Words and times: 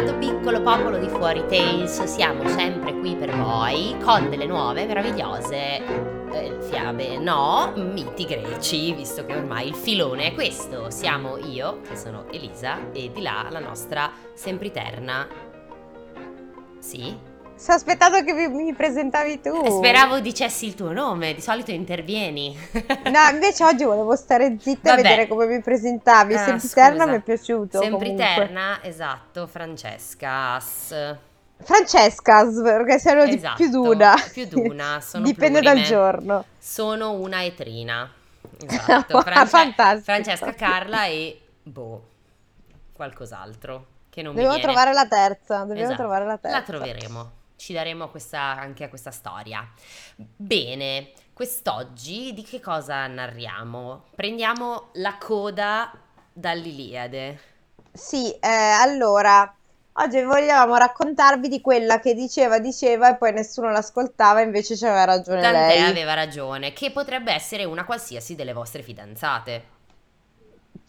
Bentornato 0.00 0.18
piccolo 0.18 0.62
popolo 0.62 0.96
di 0.96 1.08
Fuori 1.08 1.44
Tales, 1.46 2.04
siamo 2.04 2.48
sempre 2.48 2.98
qui 3.00 3.14
per 3.16 3.36
voi 3.36 3.94
con 4.02 4.30
delle 4.30 4.46
nuove 4.46 4.86
meravigliose 4.86 5.84
eh, 6.32 6.56
fiabe, 6.58 7.18
no, 7.18 7.70
miti 7.76 8.24
greci, 8.24 8.94
visto 8.94 9.26
che 9.26 9.36
ormai 9.36 9.68
il 9.68 9.74
filone 9.74 10.28
è 10.28 10.32
questo. 10.32 10.88
Siamo 10.88 11.36
io, 11.36 11.82
che 11.82 11.96
sono 11.96 12.24
Elisa, 12.30 12.90
e 12.92 13.10
di 13.12 13.20
là 13.20 13.46
la 13.50 13.58
nostra 13.58 14.10
sempiterna. 14.32 15.28
Sì? 16.78 17.29
Sto 17.60 17.72
aspettando 17.72 18.24
che 18.24 18.32
mi, 18.48 18.72
presentavi 18.72 19.42
tu. 19.42 19.60
Eh, 19.62 19.70
Speravo 19.70 20.18
dicessi 20.20 20.64
il 20.66 20.74
tuo 20.74 20.92
nome, 20.92 21.34
di 21.34 21.42
solito 21.42 21.70
intervieni. 21.72 22.56
No, 22.72 23.28
invece 23.30 23.64
oggi 23.64 23.84
volevo 23.84 24.16
stare 24.16 24.56
zitta 24.58 24.94
Vabbè. 24.94 25.00
e 25.00 25.02
vedere 25.02 25.28
come 25.28 25.44
mi 25.46 25.60
presentavi. 25.60 26.32
Ah, 26.36 26.44
Sempiterna 26.44 27.04
mi 27.04 27.16
è 27.16 27.20
piaciuto. 27.20 27.78
comunque. 27.80 28.06
Sempriterna, 28.06 28.82
esatto, 28.82 29.46
Francescas. 29.46 30.94
Francesca, 31.62 32.46
perché 32.62 32.98
sono 32.98 33.26
di 33.26 33.34
Esatto, 33.34 33.56
più 33.56 33.68
d'una. 33.68 34.14
più 34.32 34.46
d'una, 34.46 35.00
sono 35.02 35.22
Dipende 35.26 35.58
plurime. 35.60 35.80
dal 35.82 35.86
giorno. 35.90 36.44
Sono 36.58 37.12
una 37.12 37.44
etrina. 37.44 38.10
Esatto, 38.66 39.20
France- 39.20 39.46
Fantastico. 39.48 40.02
Francesca 40.04 40.54
Carla 40.54 41.04
e 41.04 41.38
boh, 41.62 42.02
qualcos'altro 42.94 43.84
che 44.08 44.22
non 44.22 44.34
Dobbiamo 44.34 44.58
trovare 44.60 44.94
la 44.94 45.06
terza. 45.06 45.58
Dobbiamo 45.58 45.80
Esatto, 45.82 45.96
trovare 45.98 46.24
la 46.24 46.38
terza. 46.38 46.56
La 46.56 46.62
troveremo. 46.64 47.30
Ci 47.60 47.74
daremo 47.74 48.08
questa, 48.08 48.40
anche 48.40 48.84
a 48.84 48.88
questa 48.88 49.10
storia. 49.10 49.68
Bene, 50.16 51.10
quest'oggi 51.34 52.32
di 52.32 52.42
che 52.42 52.58
cosa 52.58 53.06
narriamo? 53.06 54.04
Prendiamo 54.16 54.88
la 54.94 55.18
coda 55.18 55.92
dall'Iliade. 56.32 57.38
Sì, 57.92 58.30
eh, 58.30 58.48
allora, 58.48 59.54
oggi 59.92 60.22
vogliamo 60.22 60.74
raccontarvi 60.74 61.48
di 61.48 61.60
quella 61.60 62.00
che 62.00 62.14
diceva, 62.14 62.58
diceva 62.60 63.10
e 63.10 63.16
poi 63.16 63.34
nessuno 63.34 63.70
l'ascoltava, 63.70 64.40
invece 64.40 64.74
c'aveva 64.74 65.04
ragione 65.04 65.42
Tant'è 65.42 65.80
lei. 65.80 65.82
aveva 65.82 66.14
ragione, 66.14 66.72
che 66.72 66.90
potrebbe 66.90 67.30
essere 67.30 67.64
una 67.64 67.84
qualsiasi 67.84 68.36
delle 68.36 68.54
vostre 68.54 68.80
fidanzate. 68.82 69.64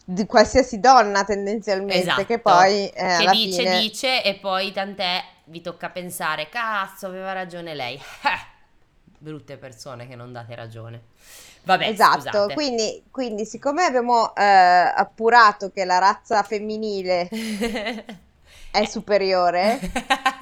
Di 0.06 0.24
qualsiasi 0.24 0.80
donna 0.80 1.22
tendenzialmente, 1.24 2.00
Esatto. 2.00 2.24
che 2.24 2.38
poi 2.38 2.88
eh, 2.88 3.16
che 3.18 3.30
dice, 3.30 3.62
fine... 3.62 3.78
dice 3.78 4.22
e 4.24 4.36
poi 4.36 4.72
tant'è 4.72 5.22
vi 5.44 5.60
tocca 5.60 5.90
pensare, 5.90 6.48
cazzo, 6.48 7.06
aveva 7.06 7.32
ragione 7.32 7.74
lei. 7.74 8.00
Eh, 8.24 8.50
brutte 9.18 9.56
persone 9.56 10.08
che 10.08 10.16
non 10.16 10.32
date 10.32 10.54
ragione. 10.56 11.02
Vabbè, 11.64 11.86
Esatto, 11.86 12.48
quindi, 12.54 13.04
quindi 13.08 13.44
siccome 13.44 13.84
abbiamo 13.84 14.34
eh, 14.34 14.42
appurato 14.42 15.70
che 15.70 15.84
la 15.84 15.98
razza 15.98 16.42
femminile 16.42 17.28
è 18.72 18.84
superiore, 18.86 19.78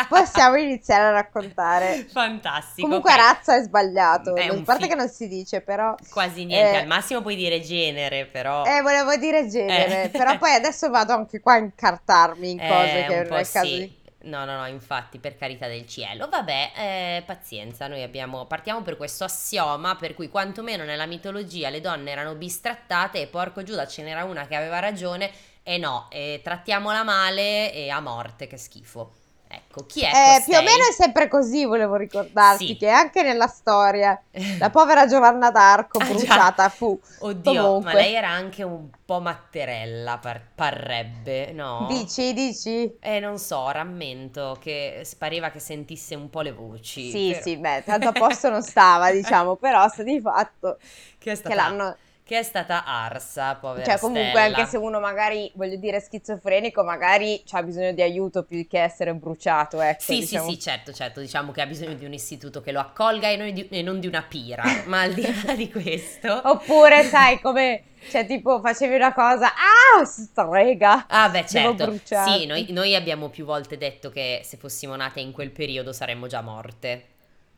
possiamo 0.09 0.57
iniziare 0.57 1.03
a 1.05 1.11
raccontare. 1.11 2.07
Fantastico. 2.11 2.87
Comunque 2.87 3.13
ok. 3.13 3.19
razza 3.19 3.57
è 3.57 3.63
sbagliato, 3.63 4.35
È 4.35 4.47
a 4.47 4.63
parte 4.63 4.85
fi- 4.85 4.89
che 4.89 4.95
non 4.95 5.09
si 5.09 5.29
dice, 5.29 5.61
però... 5.61 5.95
Quasi 6.09 6.47
niente, 6.47 6.79
eh, 6.79 6.81
al 6.81 6.87
massimo 6.87 7.21
puoi 7.21 7.37
dire 7.37 7.61
genere, 7.61 8.25
però... 8.25 8.65
Eh, 8.65 8.81
volevo 8.81 9.15
dire 9.17 9.47
genere, 9.47 10.05
Eh. 10.05 10.09
però 10.09 10.39
poi 10.39 10.55
adesso 10.55 10.89
vado 10.89 11.13
anche 11.13 11.41
qua 11.41 11.55
a 11.55 11.59
incartarmi 11.59 12.51
in 12.51 12.61
Eh, 12.61 12.69
cose 12.69 13.05
che 13.09 13.29
non 13.29 13.37
è 13.37 13.41
il 13.41 13.51
caso 13.51 13.67
sì. 13.67 13.99
No, 14.23 14.45
no, 14.45 14.57
no, 14.57 14.67
infatti, 14.67 15.19
per 15.19 15.37
carità 15.37 15.67
del 15.67 15.87
cielo. 15.87 16.29
Vabbè, 16.29 16.73
eh, 16.77 17.23
pazienza, 17.25 17.87
noi 17.87 18.03
abbiamo, 18.03 18.45
partiamo 18.47 18.83
per 18.83 18.97
questo 18.99 19.25
assioma 19.25 19.97
per 19.97 20.15
cui 20.15 20.29
quantomeno 20.29 20.85
nella 20.85 21.07
mitologia 21.07 21.71
le 21.71 21.81
donne 21.81 22.11
erano 22.11 22.35
bistrattate 22.35 23.23
e 23.23 23.27
porco 23.29 23.63
Giuda 23.63 23.87
ce 23.87 24.03
n'era 24.03 24.25
una 24.25 24.47
che 24.47 24.57
aveva 24.57 24.79
ragione 24.79 25.31
e 25.63 25.79
no, 25.79 26.09
eh, 26.11 26.41
trattiamola 26.43 27.03
male 27.03 27.73
e 27.73 27.89
a 27.89 28.01
morte, 28.01 28.47
che 28.47 28.59
schifo. 28.59 29.20
Ecco, 29.53 29.85
chi 29.85 30.03
è 30.03 30.37
Eh, 30.37 30.43
più 30.45 30.55
o 30.57 30.63
meno 30.63 30.85
è 30.89 30.93
sempre 30.93 31.27
così, 31.27 31.65
volevo 31.65 31.97
ricordarti, 31.97 32.67
Sì. 32.67 32.77
che 32.77 32.89
anche 32.89 33.23
nella 33.23 33.49
storia 33.49 34.21
la 34.61 34.71
povera 34.71 35.07
Giovanna 35.07 35.51
d'Arco 35.51 35.99
Ah, 35.99 36.05
già. 36.05 36.13
bruciata 36.13 36.69
fu. 36.69 36.99
Oddio, 37.19 37.81
ma 37.81 37.93
Comunque. 37.93 37.95
lei 37.95 38.15
era 38.15 38.29
anche 38.29 38.63
un 38.63 38.89
po' 39.05 39.21
matterella, 39.21 40.19
par- 40.19 40.53
parrebbe, 40.55 41.51
no? 41.53 41.87
Dici, 41.89 42.33
dici? 42.33 42.97
Eh, 43.01 43.19
non 43.19 43.39
so, 43.39 43.69
rammento 43.71 44.57
che 44.61 45.05
pareva 45.19 45.51
che 45.51 45.59
sentisse 45.59 46.15
un 46.15 46.31
po' 46.31 46.43
le 46.43 46.53
voci. 46.53 47.11
Sì, 47.11 47.31
però- 47.31 47.43
sì, 47.43 47.57
beh, 47.57 47.83
tanto 47.85 48.09
a 48.09 48.13
posto 48.13 48.51
non 48.51 48.63
stava, 48.63 49.11
diciamo, 49.11 49.57
però 49.57 49.89
sta 49.89 50.05
di 50.05 50.21
fatto 50.21 50.79
che 51.19 51.33
è 51.33 51.35
stata, 51.35 51.49
che 51.49 51.55
l'hanno... 51.57 51.97
che 52.31 52.39
è 52.39 52.43
stata 52.45 52.85
arsa, 52.85 53.57
povera 53.57 53.85
Cioè, 53.85 53.99
comunque, 53.99 54.31
Stella. 54.41 54.57
anche 54.57 54.71
se 54.71 54.77
uno 54.77 55.01
magari, 55.01 55.51
voglio 55.57 55.75
dire, 55.75 55.97
è 55.97 56.01
schizofrenico, 56.01 56.85
magari 56.85 57.43
ha 57.51 57.63
bisogno 57.65 57.91
di 57.91 58.03
aiuto 58.03 58.45
più 58.45 58.69
che 58.69 58.81
essere 58.81 59.13
bruciato, 59.15 59.81
ecco, 59.81 60.01
Sì, 60.01 60.21
diciamo. 60.21 60.45
sì, 60.49 60.53
sì, 60.53 60.61
certo, 60.61 60.93
certo, 60.93 61.19
diciamo 61.19 61.51
che 61.51 61.61
ha 61.61 61.67
bisogno 61.67 61.95
di 61.95 62.05
un 62.05 62.13
istituto 62.13 62.61
che 62.61 62.71
lo 62.71 62.79
accolga 62.79 63.29
e, 63.29 63.35
non 63.37 63.53
di, 63.53 63.67
e 63.69 63.83
non 63.83 63.99
di 63.99 64.07
una 64.07 64.23
pira, 64.23 64.63
ma 64.87 65.01
al 65.01 65.13
di 65.13 65.23
là 65.23 65.55
di 65.57 65.69
questo... 65.73 66.31
Oppure, 66.49 67.03
sai, 67.03 67.41
come, 67.41 67.83
cioè, 68.09 68.25
tipo, 68.25 68.61
facevi 68.61 68.95
una 68.95 69.13
cosa, 69.13 69.49
ah, 69.49 70.05
strega! 70.05 71.07
Ah 71.09 71.31
beh 71.31 71.47
certo, 71.49 71.99
sì, 72.05 72.47
noi, 72.47 72.67
noi 72.71 72.95
abbiamo 72.95 73.29
più 73.29 73.45
volte 73.45 73.77
detto 73.77 74.09
che 74.11 74.43
se 74.45 74.57
fossimo 74.57 74.95
nate 74.95 75.19
in 75.19 75.33
quel 75.33 75.51
periodo 75.51 75.93
saremmo 75.93 76.29
già 76.29 76.43
morte, 76.43 77.07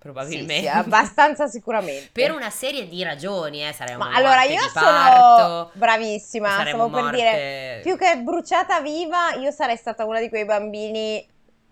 probabilmente. 0.02 0.60
sì, 0.60 0.68
abbastanza 0.68 1.46
sicuramente. 1.46 2.08
Per 2.12 2.32
una 2.32 2.50
serie 2.50 2.88
di 2.88 3.02
ragioni, 3.04 3.66
eh, 3.66 3.72
saremmo 3.72 4.04
Ma 4.04 4.14
allora 4.14 4.42
io 4.42 4.58
sono 4.58 4.72
parto, 4.72 5.70
bravissima, 5.74 6.60
stavo 6.66 6.90
per 6.90 7.10
dire, 7.10 7.80
più 7.82 7.96
che 7.96 8.16
bruciata 8.18 8.80
viva, 8.80 9.34
io 9.34 9.52
sarei 9.52 9.76
stata 9.76 10.04
una 10.04 10.20
di 10.20 10.28
quei 10.28 10.44
bambini 10.44 11.24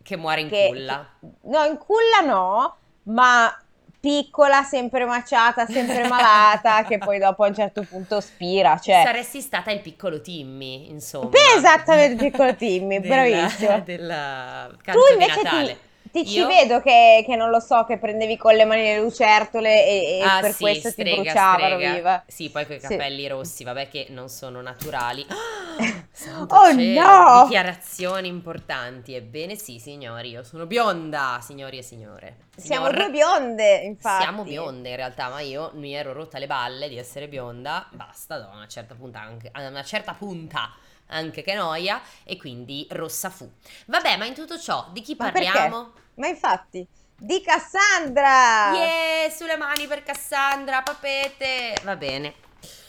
che 0.03 0.17
muore 0.17 0.43
in 0.43 0.49
che... 0.49 0.67
culla. 0.69 1.07
No, 1.43 1.65
in 1.65 1.77
culla 1.77 2.21
no, 2.25 2.77
ma 3.05 3.55
piccola, 3.99 4.63
sempre 4.63 5.05
maciata, 5.05 5.67
sempre 5.67 6.07
malata, 6.09 6.85
che 6.85 6.99
poi 6.99 7.19
dopo 7.19 7.45
a 7.45 7.49
un 7.49 7.55
certo 7.55 7.83
punto 7.83 8.21
spira, 8.21 8.79
cioè... 8.79 9.03
Saresti 9.05 9.41
stata 9.41 9.71
il 9.71 9.81
piccolo 9.81 10.21
Timmy, 10.21 10.89
insomma. 10.89 11.29
Beh, 11.29 11.55
esattamente, 11.57 12.31
piccolo 12.31 12.55
Timmy, 12.55 12.99
Della- 13.01 13.15
bravissima. 13.15 13.79
Della 13.81 14.71
Tu 14.85 14.99
invece 15.13 15.43
Natale. 15.43 15.79
Ti, 16.11 16.23
ti 16.23 16.29
ci 16.29 16.39
Io- 16.39 16.47
vedo 16.47 16.81
che, 16.81 17.23
che 17.27 17.37
non 17.37 17.51
lo 17.51 17.61
so, 17.61 17.85
che 17.85 17.99
prendevi 17.99 18.37
con 18.37 18.55
le 18.55 18.65
mani 18.65 18.83
le 18.83 19.01
lucertole 19.01 19.87
e, 19.87 20.19
e 20.19 20.23
Ah, 20.23 20.41
per 20.41 20.53
sì, 20.53 20.63
questo 20.63 20.89
ti 20.89 20.95
strega, 20.95 21.17
bruciavano 21.17 21.77
strega. 21.77 21.95
viva. 21.95 22.25
Sì, 22.27 22.51
poi 22.51 22.67
con 22.67 22.77
i 22.77 22.81
Sì. 22.81 22.89
capelli 22.89 23.27
rossi, 23.29 23.65
vabbè 23.65 23.89
che 23.89 24.07
non 24.11 24.29
sono 24.29 24.61
naturali. 24.61 25.25
Santo 26.13 26.55
Oh, 26.57 26.73
cielo, 26.73 27.01
no! 27.01 27.43
Dichiarazioni 27.45 28.29
importanti. 28.29 29.15
Ebbene 29.15 29.57
sì, 29.57 29.79
signori, 29.79 30.31
io 30.31 30.43
sono 30.43 30.67
bionda, 30.67 31.39
signori 31.43 31.79
e 31.79 31.83
signore. 31.83 32.37
Siamo 32.57 32.87
Signor- 32.89 32.95
due 33.03 33.11
bionde, 33.11 33.75
infatti. 33.77 34.23
Siamo 34.23 34.43
bionde 34.43 34.91
in 34.91 34.97
realtà, 34.97 35.29
ma 35.29 35.41
io 35.41 35.71
mi 35.75 35.95
ero 35.95 36.13
rotta 36.13 36.39
le 36.39 36.47
balle 36.47 36.89
di 36.89 36.99
essere 36.99 37.29
bionda, 37.29 37.87
basta, 37.93 38.39
da 38.39 38.51
una 38.53 38.67
certa 38.67 38.95
punta 38.95 39.21
anche, 39.21 39.49
a 39.51 39.67
una 39.67 39.83
certa 39.83 40.13
punta 40.13 40.71
anche 41.11 41.43
che 41.43 41.55
noia, 41.55 42.01
e 42.25 42.37
quindi 42.37 42.87
rossa 42.91 43.31
fu. 43.31 43.51
Vabbè, 43.87 44.17
ma 44.17 44.25
in 44.25 44.35
tutto 44.35 44.59
ciò, 44.59 44.89
di 44.93 45.01
chi 45.03 45.15
Ma 45.19 45.31
perché? 45.31 45.51
parliamo? 45.51 45.93
Ma 46.15 46.27
infatti, 46.27 46.87
di 47.17 47.43
Cassandra! 47.43 48.73
Yeah, 48.75 49.31
sulle 49.31 49.57
mani 49.57 49.87
per 49.87 50.03
Cassandra, 50.03 50.83
papete. 50.83 51.75
Va 51.85 51.97
bene. 51.97 52.35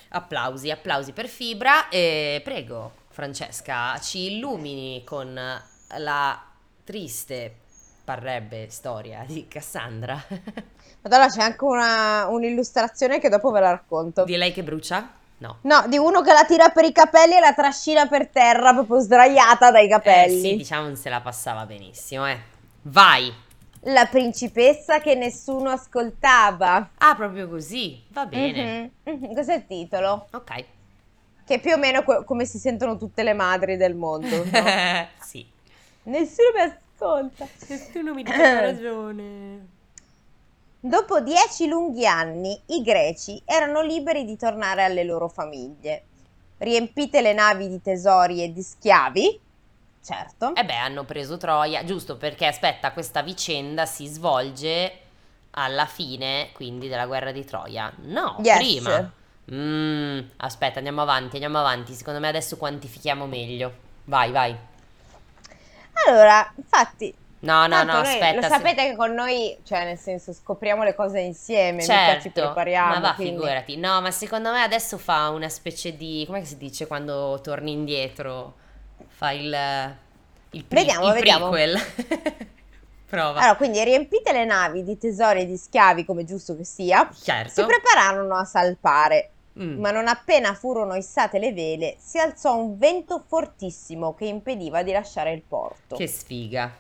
Applausi, 0.09 0.69
applausi 0.71 1.11
per 1.13 1.27
Fibra. 1.27 1.89
E 1.89 2.41
prego, 2.43 2.93
Francesca, 3.09 3.97
ci 3.99 4.33
illumini 4.35 5.03
con 5.05 5.33
la 5.97 6.43
triste, 6.83 7.59
parrebbe, 8.03 8.69
storia 8.69 9.23
di 9.25 9.47
Cassandra. 9.47 10.21
Madonna, 11.01 11.27
c'è 11.27 11.41
anche 11.41 11.63
una, 11.63 12.27
un'illustrazione 12.27 13.19
che 13.19 13.29
dopo 13.29 13.51
ve 13.51 13.59
la 13.59 13.71
racconto. 13.71 14.23
di 14.23 14.35
lei 14.37 14.51
che 14.53 14.63
brucia? 14.63 15.19
No. 15.41 15.57
No, 15.61 15.85
di 15.87 15.97
uno 15.97 16.21
che 16.21 16.31
la 16.33 16.45
tira 16.45 16.69
per 16.69 16.85
i 16.85 16.91
capelli 16.91 17.35
e 17.35 17.39
la 17.39 17.53
trascina 17.53 18.05
per 18.07 18.27
terra, 18.27 18.73
proprio 18.73 18.99
sdraiata 18.99 19.71
dai 19.71 19.85
Eh 19.85 19.89
capelli. 19.89 20.39
sì, 20.39 20.55
diciamo 20.55 20.83
non 20.83 20.95
se 20.95 21.09
la 21.09 21.19
passava 21.19 21.65
benissimo, 21.65 22.27
eh. 22.27 22.39
Vai. 22.83 23.33
La 23.85 24.05
principessa 24.05 24.99
che 24.99 25.15
nessuno 25.15 25.71
ascoltava. 25.71 26.91
Ah, 26.99 27.15
proprio 27.15 27.49
così. 27.49 28.03
Va 28.09 28.27
bene. 28.27 28.91
Mhm, 29.03 29.13
mhm, 29.15 29.33
Questo 29.33 29.51
è 29.53 29.55
il 29.55 29.65
titolo. 29.65 30.27
Ok. 30.31 30.65
Che 31.43 31.53
è 31.55 31.59
più 31.59 31.73
o 31.73 31.77
meno 31.77 32.03
que- 32.03 32.23
come 32.23 32.45
si 32.45 32.59
sentono 32.59 32.95
tutte 32.97 33.23
le 33.23 33.33
madri 33.33 33.77
del 33.77 33.95
mondo. 33.95 34.43
no? 34.43 34.43
sì. 35.21 35.43
Nessuno 36.03 36.49
mi 36.55 36.61
ascolta. 36.61 37.47
Nessuno 37.67 38.13
mi 38.13 38.21
dice 38.21 38.37
ragione. 38.61 39.67
Dopo 40.83 41.19
dieci 41.19 41.67
lunghi 41.67 42.07
anni, 42.07 42.59
i 42.69 42.81
greci 42.81 43.39
erano 43.45 43.81
liberi 43.83 44.25
di 44.25 44.35
tornare 44.35 44.83
alle 44.83 45.03
loro 45.03 45.27
famiglie. 45.27 46.03
Riempite 46.57 47.21
le 47.21 47.33
navi 47.33 47.67
di 47.69 47.79
tesori 47.83 48.41
e 48.43 48.51
di 48.51 48.63
schiavi, 48.63 49.39
certo, 50.03 50.55
Eh 50.55 50.65
beh, 50.65 50.75
hanno 50.75 51.03
preso 51.03 51.37
Troia, 51.37 51.83
giusto 51.83 52.17
perché 52.17 52.47
aspetta, 52.47 52.91
questa 52.93 53.21
vicenda 53.21 53.85
si 53.85 54.07
svolge 54.07 54.91
alla 55.51 55.85
fine, 55.85 56.49
quindi, 56.53 56.87
della 56.87 57.05
guerra 57.05 57.31
di 57.31 57.45
Troia. 57.45 57.91
No, 58.05 58.37
Yes. 58.41 58.57
prima. 58.57 59.11
Mm, 59.51 60.19
aspetta, 60.37 60.77
andiamo 60.77 61.01
avanti, 61.01 61.35
andiamo 61.35 61.59
avanti. 61.59 61.93
Secondo 61.93 62.19
me 62.19 62.27
adesso 62.27 62.57
quantifichiamo 62.57 63.27
meglio. 63.27 63.71
Vai, 64.05 64.31
vai. 64.31 64.55
Allora, 66.07 66.51
infatti, 66.55 67.13
No, 67.41 67.61
no, 67.63 67.69
tanto 67.69 67.93
no, 67.93 67.99
aspetta. 67.99 68.35
lo 68.35 68.41
se- 68.41 68.47
sapete 68.47 68.89
che 68.89 68.95
con 68.95 69.13
noi, 69.13 69.57
cioè 69.63 69.83
nel 69.85 69.97
senso, 69.97 70.31
scopriamo 70.33 70.83
le 70.83 70.93
cose 70.95 71.19
insieme, 71.19 71.81
Certo, 71.81 72.21
ci 72.23 72.29
prepariamo. 72.29 72.93
ma 72.93 72.99
va, 72.99 73.13
quindi- 73.13 73.33
figurati. 73.33 73.77
No, 73.77 73.99
ma 74.01 74.11
secondo 74.11 74.51
me 74.51 74.61
adesso 74.61 74.97
fa 74.97 75.29
una 75.29 75.49
specie 75.49 75.95
di... 75.95 76.23
come 76.27 76.45
si 76.45 76.57
dice 76.57 76.85
quando 76.87 77.39
torni 77.41 77.71
indietro? 77.71 78.53
Fa 79.07 79.31
il... 79.31 79.45
il, 80.51 80.63
pre- 80.65 80.79
Vediamo, 80.79 81.07
il 81.07 81.13
vediamo. 81.13 81.49
prequel. 81.49 81.79
Prova. 83.11 83.39
Allora, 83.39 83.55
quindi 83.57 83.83
riempite 83.83 84.31
le 84.31 84.45
navi 84.45 84.83
di 84.83 84.97
tesori 84.97 85.41
e 85.41 85.45
di 85.45 85.57
schiavi, 85.57 86.05
come 86.05 86.23
giusto 86.23 86.55
che 86.55 86.63
sia, 86.63 87.09
si 87.11 87.25
certo. 87.25 87.65
prepararono 87.65 88.35
a 88.35 88.45
salpare. 88.45 89.31
Mm. 89.59 89.81
Ma 89.81 89.91
non 89.91 90.07
appena 90.07 90.53
furono 90.53 90.95
issate 90.95 91.37
le 91.37 91.51
vele, 91.51 91.97
si 91.99 92.17
alzò 92.17 92.55
un 92.55 92.77
vento 92.77 93.21
fortissimo 93.27 94.13
che 94.15 94.23
impediva 94.25 94.81
di 94.81 94.93
lasciare 94.93 95.33
il 95.33 95.41
porto. 95.41 95.97
Che 95.97 96.07
sfiga. 96.07 96.71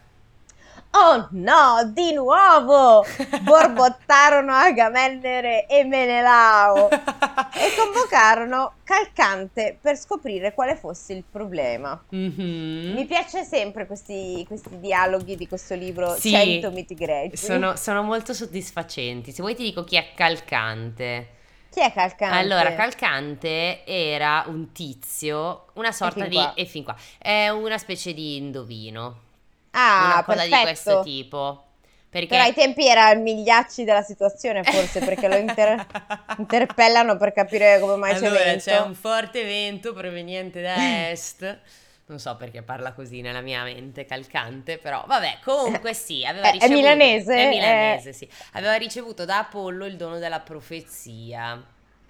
Oh 0.93 1.27
no, 1.31 1.89
di 1.93 2.13
nuovo! 2.13 3.05
Borbottarono 3.43 4.53
Agamennere 4.53 5.65
e 5.65 5.85
Menelao 5.85 6.89
e 6.89 6.99
convocarono 7.77 8.73
Calcante 8.83 9.77
per 9.79 9.97
scoprire 9.97 10.53
quale 10.53 10.75
fosse 10.75 11.13
il 11.13 11.23
problema. 11.29 12.01
Mhm. 12.09 12.91
Mi 12.93 13.05
piace 13.05 13.45
sempre 13.45 13.87
questi, 13.87 14.43
questi 14.45 14.79
dialoghi 14.79 15.37
di 15.37 15.47
questo 15.47 15.75
libro, 15.75 16.13
Sì. 16.15 16.31
100 16.31 16.71
miti 16.71 16.93
greci. 16.93 17.37
Sono, 17.37 17.77
sono 17.77 18.03
molto 18.03 18.33
soddisfacenti. 18.33 19.31
Se 19.31 19.41
vuoi 19.41 19.55
ti 19.55 19.63
dico 19.63 19.85
chi 19.85 19.95
è 19.95 20.09
Calcante. 20.13 21.39
Chi 21.71 21.79
è 21.79 21.93
Calcante? 21.93 22.37
Allora, 22.37 22.73
Calcante 22.75 23.85
era 23.85 24.43
un 24.47 24.73
tizio, 24.73 25.67
una 25.75 25.93
sorta 25.93 26.19
fin 26.23 26.29
di... 26.29 26.35
qua. 26.35 26.53
E 26.53 26.65
fin 26.65 26.83
qua. 26.83 26.95
È 27.17 27.47
una 27.47 27.77
specie 27.77 28.13
di 28.13 28.35
indovino. 28.35 29.29
Ah, 29.71 30.11
una 30.13 30.23
cosa 30.23 30.37
perfetto. 30.39 30.55
di 30.57 30.61
questo 30.63 31.01
tipo. 31.03 31.65
Perché... 32.09 32.27
Però 32.27 32.43
ai 32.43 32.53
tempi 32.53 32.85
era 32.87 33.09
il 33.11 33.21
migliacci 33.21 33.85
della 33.85 34.01
situazione, 34.01 34.63
forse, 34.63 34.99
perché 34.99 35.29
lo 35.29 35.37
inter- 35.37 35.85
interpellano 36.37 37.15
per 37.15 37.31
capire 37.31 37.79
come 37.79 37.95
mai 37.95 38.13
allora, 38.15 38.35
c'è 38.39 38.43
vento. 38.43 38.63
c'è 38.65 38.79
un 38.81 38.95
forte 38.95 39.43
vento 39.45 39.93
proveniente 39.93 40.61
da 40.61 41.09
est. 41.09 41.59
Non 42.07 42.19
so 42.19 42.35
perché 42.35 42.61
parla 42.63 42.91
così 42.91 43.21
nella 43.21 43.39
mia 43.39 43.63
mente, 43.63 44.03
calcante, 44.03 44.77
però 44.77 45.05
vabbè, 45.07 45.39
comunque 45.41 45.93
sì, 45.93 46.25
aveva 46.25 46.47
È- 46.47 46.49
è 46.49 46.51
ricevuto... 46.53 46.77
milanese, 46.77 47.33
È 47.33 47.45
eh. 47.45 47.47
milanese, 47.47 48.11
sì. 48.11 48.29
Aveva 48.53 48.75
ricevuto 48.75 49.23
da 49.23 49.37
Apollo 49.39 49.85
il 49.85 49.95
dono 49.95 50.17
della 50.19 50.41
profezia. 50.41 51.63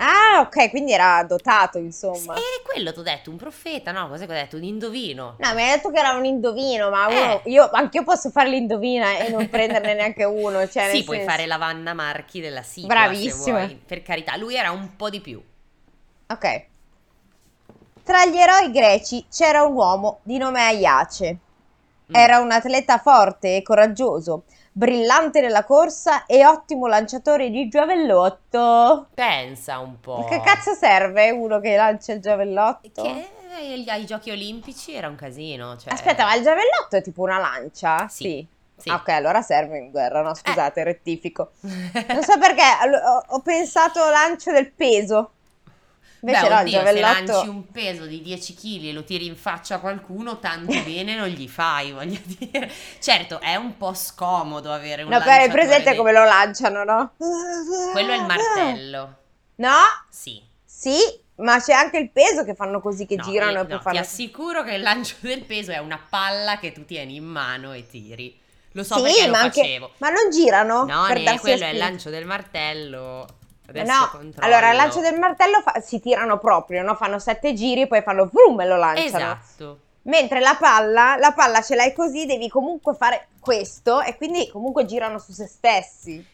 Ah, 0.04 0.40
ok, 0.42 0.72
quindi 0.72 0.94
era 0.94 1.24
dotato, 1.24 1.78
insomma. 1.78 2.34
E 2.34 2.42
quello 2.66 2.92
ti 2.92 3.00
ho 3.00 3.04
detto, 3.04 3.30
un 3.30 3.38
profeta, 3.38 3.92
no? 3.92 4.10
Cos'è 4.10 4.26
che 4.26 4.32
ho 4.32 4.36
detto? 4.36 4.56
Un 4.56 4.64
indovino. 4.64 5.36
No, 5.38 5.54
mi 5.54 5.62
hai 5.62 5.76
detto 5.76 5.92
che 5.92 6.00
era 6.00 6.14
un 6.14 6.26
indovino, 6.26 6.90
ma 6.90 7.08
Eh. 7.08 7.22
uno, 7.24 7.42
io, 7.46 7.70
anche 7.72 7.98
io 8.00 8.04
posso 8.04 8.32
fare 8.32 8.50
l'indovina 8.50 9.18
e 9.20 9.30
non 9.30 9.48
prenderne 9.48 9.94
neanche 9.94 10.24
uno. 10.24 10.68
Cioè, 10.68 10.90
sì, 10.94 11.04
puoi 11.04 11.18
senso- 11.18 11.32
fare 11.32 11.46
la 11.46 11.58
Vanna 11.58 11.94
Marchi 11.94 12.42
della 12.42 12.64
sigla, 12.64 12.88
Bravissima. 12.88 13.34
se 13.44 13.52
vuoi. 13.52 13.76
Per 13.86 14.02
carità, 14.02 14.36
lui 14.38 14.56
era 14.56 14.72
un 14.72 14.96
po' 14.96 15.12
di 15.12 15.22
più. 15.22 15.40
Ok. 16.28 16.66
Tra 18.04 18.26
gli 18.26 18.38
eroi 18.38 18.72
greci 18.72 19.24
c'era 19.32 19.62
un 19.62 19.76
uomo 19.76 20.20
di 20.24 20.38
nome 20.40 20.62
Aiace. 20.62 21.32
Mm. 22.10 22.16
Era 22.16 22.40
un 22.40 22.52
atleta 22.52 22.98
forte 22.98 23.58
e 23.58 23.62
coraggioso, 23.62 24.44
brillante 24.72 25.42
nella 25.42 25.64
corsa 25.64 26.26
e 26.26 26.46
ottimo 26.46 26.88
lanciatore 26.88 27.50
di 27.50 27.68
giavellotto. 27.68 29.08
Pensa 29.14 29.80
un 29.80 30.00
po'. 30.00 30.26
Che 30.30 30.42
cazzo 30.42 30.74
serve 30.74 31.32
uno 31.32 31.60
che 31.60 31.76
lancia 31.76 32.14
il 32.14 32.22
giavellotto? 32.22 33.02
Che 33.02 33.30
ai, 33.54 34.06
giochi 34.06 34.32
olimpici 34.32 34.94
era 34.94 35.08
un 35.08 35.16
casino. 35.16 35.78
Cioè... 35.78 35.94
Aspetta, 35.94 36.24
ma 36.24 36.36
il 36.36 36.44
giavellotto 36.44 36.96
è 36.96 37.02
tipo 37.02 37.22
una 37.24 37.38
lancia? 37.38 38.08
Sì. 38.08 38.48
Sì. 38.78 38.90
Ah, 38.90 38.96
ok, 38.96 39.10
allora 39.10 39.44
serve 39.44 39.78
in 39.78 39.92
guerra, 39.92 40.24
no? 40.24 40.34
Scusate, 40.34 40.84
rettifico. 40.84 41.52
Non 41.62 42.24
so 42.24 42.40
perché 42.40 42.64
ho 43.28 43.40
pensato 43.42 44.00
lancio 44.10 44.52
del 44.52 44.72
peso. 44.72 45.34
Invece 46.24 46.42
Beh, 46.44 46.50
no, 46.54 46.60
oddio, 46.60 46.70
se 46.72 46.78
giavellotto... 46.78 47.32
lanci 47.32 47.48
un 47.48 47.72
peso 47.72 48.06
di 48.06 48.22
10 48.22 48.54
kg 48.54 48.84
e 48.86 48.94
lo 48.94 49.04
tiri 49.04 49.26
in 49.26 49.36
faccia 49.36 49.76
a 49.76 49.80
qualcuno, 49.80 50.38
tanto 50.40 50.72
bene 50.84 51.16
non 51.16 51.28
gli 51.28 51.48
fai, 51.48 51.92
voglio 51.92 52.20
dire. 52.24 52.72
Certo, 53.00 53.40
è 53.40 53.56
un 53.56 53.76
po' 53.78 53.94
scomodo 53.96 54.72
avere 54.72 55.02
un 55.02 55.10
No, 55.10 55.18
lanciatore 55.18 55.50
presente 55.52 55.92
di- 55.92 55.98
come 55.98 56.12
lo 56.12 56.24
lanciano, 56.24 56.84
no? 56.84 57.14
Quello 57.92 58.12
è 58.12 58.16
il 58.18 58.26
martello. 58.26 59.16
No? 59.56 59.76
Sì. 60.10 60.42
Sì, 60.64 60.98
ma 61.38 61.60
c'è 61.60 61.74
anche 61.74 61.98
il 61.98 62.12
peso 62.12 62.44
che 62.44 62.54
fanno 62.54 62.82
così, 62.82 63.06
che 63.08 63.16
No, 63.16 63.24
girano 63.24 63.52
io- 63.52 63.62
e 63.62 63.66
poi 63.66 63.76
no, 63.76 63.82
fanno... 63.82 63.96
Ti 63.96 64.02
assicuro 64.02 64.64
che 64.64 64.74
il 64.76 64.82
lancio 64.82 65.16
del 65.22 65.44
peso 65.44 65.72
è 65.72 65.78
una 65.80 66.00
palla 66.08 66.60
che 66.60 66.72
tu 66.72 66.86
tieni 66.86 67.16
in 67.16 67.26
mano 67.26 67.74
e 67.74 67.88
tiri. 67.88 68.40
Lo 68.74 68.84
so 68.84 68.96
sì, 68.98 69.02
perché 69.02 69.28
lo 69.28 69.36
anche... 69.36 69.60
facevo. 69.62 69.92
Ma 69.98 70.10
non 70.10 70.30
girano? 70.32 70.86
No, 70.86 71.06
per 71.08 71.20
ne, 71.20 71.40
quello 71.40 71.66
è 71.66 71.70
il 71.70 71.78
lancio 71.78 72.10
del 72.10 72.26
martello. 72.26 73.28
No, 73.84 74.10
allora 74.40 74.70
il 74.72 74.76
lancio 74.76 75.00
del 75.02 75.18
martello 75.20 75.62
fa- 75.62 75.80
si 75.80 76.00
tirano 76.00 76.38
proprio, 76.38 76.82
no? 76.84 76.96
Fanno 76.96 77.20
sette 77.20 77.54
giri 77.54 77.82
e 77.82 77.88
poi 77.88 78.02
fanno 78.02 78.30
vroom 78.32 78.60
e 78.62 78.66
lo 78.66 78.78
lanciano. 78.78 79.08
Esatto. 79.08 79.80
Mentre 80.04 80.40
la 80.40 80.58
palla, 80.60 81.16
la 81.18 81.32
palla 81.32 81.62
ce 81.62 81.76
l'hai 81.76 81.94
così, 81.94 82.26
devi 82.26 82.50
comunque 82.50 82.96
fare 82.96 83.28
questo 83.40 84.02
e 84.02 84.18
quindi 84.18 84.50
comunque 84.50 84.86
girano 84.86 85.20
su 85.20 85.32
se 85.32 85.46
stessi. 85.46 86.26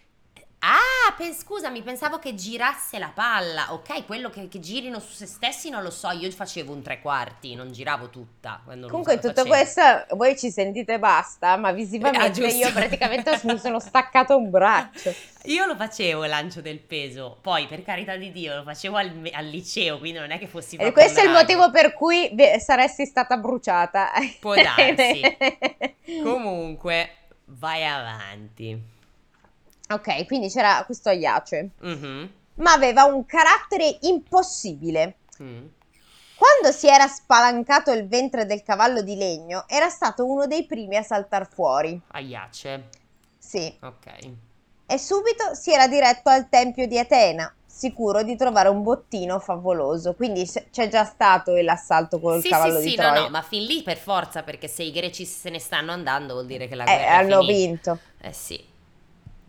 Ah, 0.59 1.13
pen- 1.15 1.36
scusami, 1.36 1.83
pensavo 1.83 2.18
che 2.18 2.33
girasse 2.33 2.98
la 2.98 3.12
palla. 3.13 3.74
Ok, 3.74 4.06
quello 4.07 4.30
che, 4.31 4.48
che 4.48 4.59
girino 4.59 5.00
su 5.00 5.13
se 5.13 5.27
stessi 5.27 5.69
non 5.69 5.83
lo 5.83 5.92
so. 5.92 6.09
Io 6.09 6.30
facevo 6.31 6.74
un 6.74 6.81
tre 6.81 7.00
quarti, 7.00 7.54
non 7.54 7.71
giravo 7.71 8.09
tutta. 8.09 8.62
Comunque 8.65 9.15
tutto 9.19 9.45
facevo. 9.45 9.48
questo, 9.48 9.81
voi 10.15 10.36
ci 10.38 10.50
sentite 10.50 10.98
basta, 10.98 11.56
ma 11.57 11.68
Ah, 11.69 11.74
visivamente 11.74 12.31
giusto. 12.31 12.56
io 12.57 12.74
praticamente 12.74 13.39
mi 13.44 13.59
sono 13.59 13.80
staccato 13.80 14.36
un 14.36 14.50
braccio. 14.50 15.13
Io 15.48 15.65
lo 15.65 15.77
facevo 15.77 16.24
il 16.25 16.30
lancio 16.30 16.59
del 16.59 16.80
peso. 16.80 17.38
Poi, 17.42 17.68
per 17.68 17.81
carità 17.81 18.18
di 18.18 18.33
Dio, 18.33 18.56
lo 18.57 18.63
facevo 18.63 18.98
al, 18.98 19.30
al 19.31 19.45
liceo, 19.45 19.98
quindi 19.98 20.19
non 20.19 20.31
è 20.31 20.38
che 20.39 20.48
fossi 20.48 20.75
E 20.75 20.92
questo 20.92 21.21
è 21.21 21.24
il 21.24 21.30
motivo 21.31 21.71
per 21.71 21.94
cui 21.94 22.36
saresti 22.59 23.06
stata 23.06 23.38
bruciata. 23.38 24.12
Può 24.42 24.56
darsi. 24.56 25.21
Comunque, 26.21 27.09
vai 27.45 27.86
avanti. 27.86 28.95
Ok, 29.89 30.25
quindi 30.25 30.50
c'era 30.50 30.84
questo 30.86 31.10
Aiace, 31.10 31.69
Mhm. 31.80 32.31
ma 32.56 32.74
aveva 32.74 33.04
un 33.06 33.25
carattere 33.25 33.98
impossibile. 34.01 35.16
Mm. 35.42 35.66
Quando 36.36 36.71
si 36.78 36.88
era 36.88 37.07
spalancato 37.07 37.92
il 37.92 38.07
ventre 38.07 38.45
del 38.45 38.61
cavallo 38.64 39.02
di 39.02 39.16
legno, 39.16 39.64
era 39.68 39.90
stato 39.90 40.26
uno 40.26 40.45
dei 40.45 40.66
primi 40.66 40.95
a 40.95 41.02
saltar 41.04 41.47
fuori. 41.52 42.00
Aiace. 42.11 42.90
Sì, 43.38 43.73
Ok. 43.81 44.07
e 44.85 44.97
subito 44.97 45.54
si 45.54 45.71
era 45.71 45.88
diretto 45.88 46.30
al 46.30 46.47
tempio 46.50 46.85
di 46.85 47.00
Atena, 47.00 47.52
sicuro 47.66 48.23
di 48.23 48.35
trovare 48.35 48.69
un 48.69 48.83
bottino 48.83 49.40
favoloso. 49.40 50.14
Quindi 50.14 50.47
c'è 50.71 50.88
già 50.90 51.06
stato 51.06 51.56
l'assalto 51.56 52.19
col 52.19 52.42
Sì, 52.42 52.50
cavallo 52.50 52.78
sì, 52.80 52.83
di 52.83 52.90
sì, 52.90 52.95
Troia. 52.95 53.14
no, 53.14 53.21
no, 53.21 53.30
ma 53.30 53.42
fin 53.42 53.64
lì 53.64 53.81
per 53.83 53.97
forza, 53.97 54.44
perché 54.44 54.68
se 54.68 54.83
i 54.83 54.92
greci 54.92 55.26
se 55.26 55.50
ne 55.50 55.59
stanno 55.59 55.92
andando 55.92 56.33
vuol 56.33 56.45
dire 56.45 56.68
che 56.68 56.76
la 56.76 56.83
Eh, 56.83 56.88
guerra 56.95 57.06
è 57.06 57.14
hanno 57.16 57.42
finita. 57.44 57.54
vinto. 57.54 58.00
Eh 58.21 58.33
sì. 58.33 58.76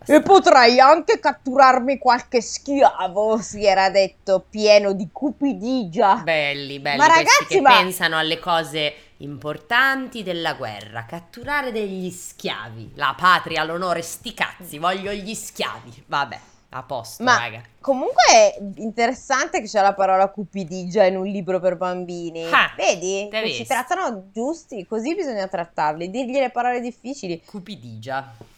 E 0.07 0.23
potrei 0.23 0.81
anche 0.81 1.21
catturarmi 1.21 1.99
qualche 1.99 2.41
schiavo, 2.41 3.39
si 3.43 3.65
era 3.65 3.91
detto, 3.91 4.45
pieno 4.49 4.93
di 4.93 5.09
cupidigia. 5.13 6.17
Belli, 6.17 6.79
belli 6.79 6.97
Ma 6.97 7.07
ragazzi, 7.07 7.47
che 7.47 7.61
ma- 7.61 7.77
pensano 7.79 8.17
alle 8.17 8.39
cose 8.39 8.95
importanti 9.19 10.23
della 10.23 10.55
guerra. 10.55 11.05
Catturare 11.05 11.73
degli 11.73 12.11
schiavi. 12.11 12.93
La 12.95 13.15
patria, 13.19 13.65
l'onore, 13.65 14.01
sti 14.03 14.33
cazzi. 14.33 14.79
Voglio 14.79 15.13
gli 15.13 15.35
schiavi. 15.35 16.05
Vabbè, 16.07 16.39
a 16.71 16.83
posto, 16.85 17.23
Ma 17.25 17.37
raga. 17.39 17.63
comunque 17.81 18.23
è 18.31 18.59
interessante 18.77 19.61
che 19.61 19.67
c'è 19.67 19.83
la 19.83 19.95
parola 19.95 20.29
cupidigia 20.29 21.05
in 21.05 21.17
un 21.17 21.27
libro 21.27 21.61
per 21.61 21.77
bambini. 21.77 22.45
Ah, 22.51 22.73
Vedi? 22.77 23.29
visto? 23.43 23.65
trattano 23.65 24.29
giusti, 24.33 24.87
così 24.87 25.15
bisogna 25.15 25.49
trattarli, 25.49 26.09
dirgli 26.09 26.39
le 26.39 26.51
parole 26.51 26.81
difficili. 26.81 27.43
Cupidigia. 27.45 28.57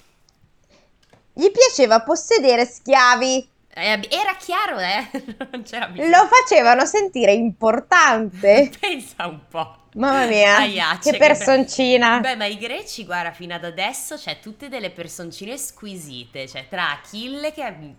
Gli 1.32 1.50
piaceva 1.50 2.02
possedere 2.02 2.64
schiavi, 2.64 3.49
Eh, 3.72 3.82
era 4.10 4.37
chiaro, 4.38 4.78
eh? 4.78 5.10
non 5.50 5.62
c'era 5.62 5.88
bisogno. 5.88 6.08
lo 6.08 6.26
facevano 6.28 6.84
sentire 6.84 7.32
importante. 7.32 8.70
Pensa 8.78 9.26
un 9.26 9.46
po'. 9.49 9.76
Mamma 9.94 10.26
mia, 10.26 10.56
Aiace, 10.58 11.10
che 11.10 11.16
personcina. 11.16 12.20
Beh, 12.20 12.37
ma 12.37 12.44
i 12.44 12.58
greci, 12.58 13.04
guarda, 13.04 13.32
fino 13.32 13.54
ad 13.54 13.64
adesso 13.64 14.16
c'è 14.16 14.38
tutte 14.40 14.68
delle 14.68 14.90
personcine 14.90 15.56
squisite. 15.56 16.46
Cioè, 16.46 16.68
tra 16.68 16.90
Achille, 16.90 17.52
che 17.52 17.64
è 17.66 17.68
un 17.70 17.94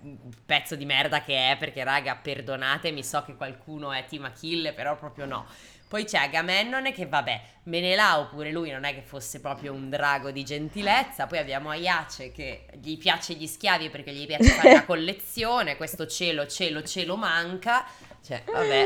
pezzo 0.45 0.75
di 0.75 0.85
merda 0.85 1.23
che 1.23 1.51
è, 1.51 1.57
perché, 1.57 1.83
raga, 1.83 2.15
perdonatemi, 2.15 3.03
so 3.03 3.23
che 3.23 3.35
qualcuno 3.35 3.91
è 3.91 4.05
team 4.05 4.25
Achille, 4.25 4.73
però 4.73 4.95
proprio 4.95 5.25
no. 5.25 5.45
Poi 5.91 6.05
c'è 6.05 6.19
Agamennone 6.19 6.93
che, 6.93 7.05
vabbè, 7.05 7.41
Menelao 7.63 8.29
pure 8.29 8.49
lui 8.49 8.71
non 8.71 8.85
è 8.85 8.93
che 8.93 9.01
fosse 9.01 9.41
proprio 9.41 9.73
un 9.73 9.89
drago 9.89 10.31
di 10.31 10.41
gentilezza. 10.45 11.27
Poi 11.27 11.37
abbiamo 11.37 11.69
Aiace 11.69 12.31
che 12.31 12.65
gli 12.81 12.97
piace 12.97 13.33
gli 13.33 13.45
schiavi 13.45 13.89
perché 13.89 14.13
gli 14.13 14.25
piace 14.25 14.51
fare 14.51 14.71
la 14.73 14.85
collezione. 14.87 15.75
Questo 15.75 16.07
cielo, 16.07 16.47
cielo, 16.47 16.81
cielo 16.83 17.17
manca. 17.17 17.83
Cioè, 18.25 18.41
vabbè. 18.45 18.85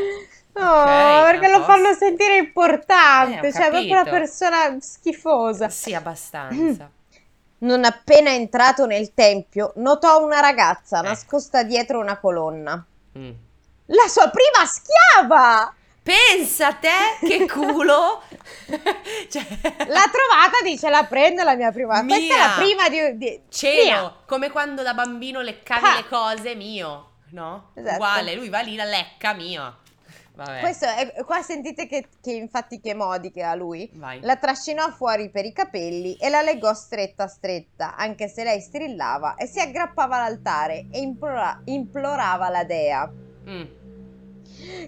No, 0.53 0.71
Ok, 0.71 0.85
perché 1.29 1.47
lo 1.47 1.57
posto. 1.59 1.71
fanno 1.73 1.93
sentire 1.93 2.37
importante, 2.37 3.47
Eh, 3.49 3.53
cioè 3.53 3.65
è 3.67 3.69
proprio 3.69 3.91
una 3.91 4.03
capito. 4.03 4.15
persona 4.15 4.77
schifosa. 4.79 5.69
Sì, 5.69 5.93
abbastanza. 5.93 6.89
Non 7.57 7.85
appena 7.85 8.31
entrato 8.33 8.85
nel 8.87 9.13
tempio, 9.13 9.71
notò 9.77 10.23
una 10.23 10.39
ragazza 10.39 10.99
Eh. 10.99 11.03
nascosta 11.03 11.63
dietro 11.63 11.99
una 11.99 12.17
colonna. 12.17 12.83
Mm. 13.17 13.31
La 13.87 14.07
sua 14.07 14.29
prima 14.29 14.65
schiava! 14.65 15.73
Pensa 16.05 16.67
a 16.67 16.73
te, 16.73 17.25
che 17.25 17.47
culo! 17.47 18.21
cioè, 19.27 19.43
L'ha 19.87 20.05
trovata, 20.11 20.61
dice 20.63 20.87
la 20.89 21.03
prendo 21.05 21.41
la 21.43 21.55
mia 21.55 21.71
prima. 21.71 22.05
Questa 22.05 22.15
è 22.15 22.19
Mia. 22.19 22.37
la 22.47 22.53
prima 22.57 22.89
di... 22.89 23.17
di- 23.17 23.41
cielo, 23.49 23.83
mia. 24.01 24.15
come 24.27 24.51
quando 24.51 24.83
da 24.83 24.93
bambino 24.93 25.41
leccavi 25.41 25.83
Ah. 25.85 25.95
le 25.95 26.07
cose, 26.07 26.53
mio, 26.53 27.13
no? 27.31 27.71
Esatto. 27.73 27.95
Uguale, 27.95 28.35
lui 28.35 28.49
va 28.49 28.59
lì, 28.59 28.75
la 28.75 28.83
lecca, 28.83 29.33
mio. 29.33 29.77
Vabbè, 30.35 30.59
Questo 30.59 30.85
è, 30.85 31.23
qua 31.25 31.41
sentite 31.41 31.87
che, 31.87 32.07
che 32.21 32.33
infatti 32.33 32.79
che 32.81 32.93
modi 32.93 33.31
che 33.31 33.41
ha 33.41 33.55
lui. 33.55 33.89
vai. 33.93 34.19
La 34.21 34.35
trascinò 34.35 34.89
fuori 34.91 35.31
per 35.31 35.45
i 35.45 35.53
capelli 35.53 36.17
e 36.17 36.29
la 36.29 36.41
legò 36.41 36.71
stretta 36.75 37.27
stretta, 37.27 37.95
anche 37.95 38.27
se 38.27 38.43
lei 38.43 38.59
strillava 38.61 39.35
e 39.35 39.47
si 39.47 39.59
aggrappava 39.59 40.17
all'altare 40.17 40.85
e 40.91 40.99
implora- 40.99 41.61
implorava 41.65 42.49
la 42.49 42.63
dea. 42.63 43.09
Mm. 43.49 43.63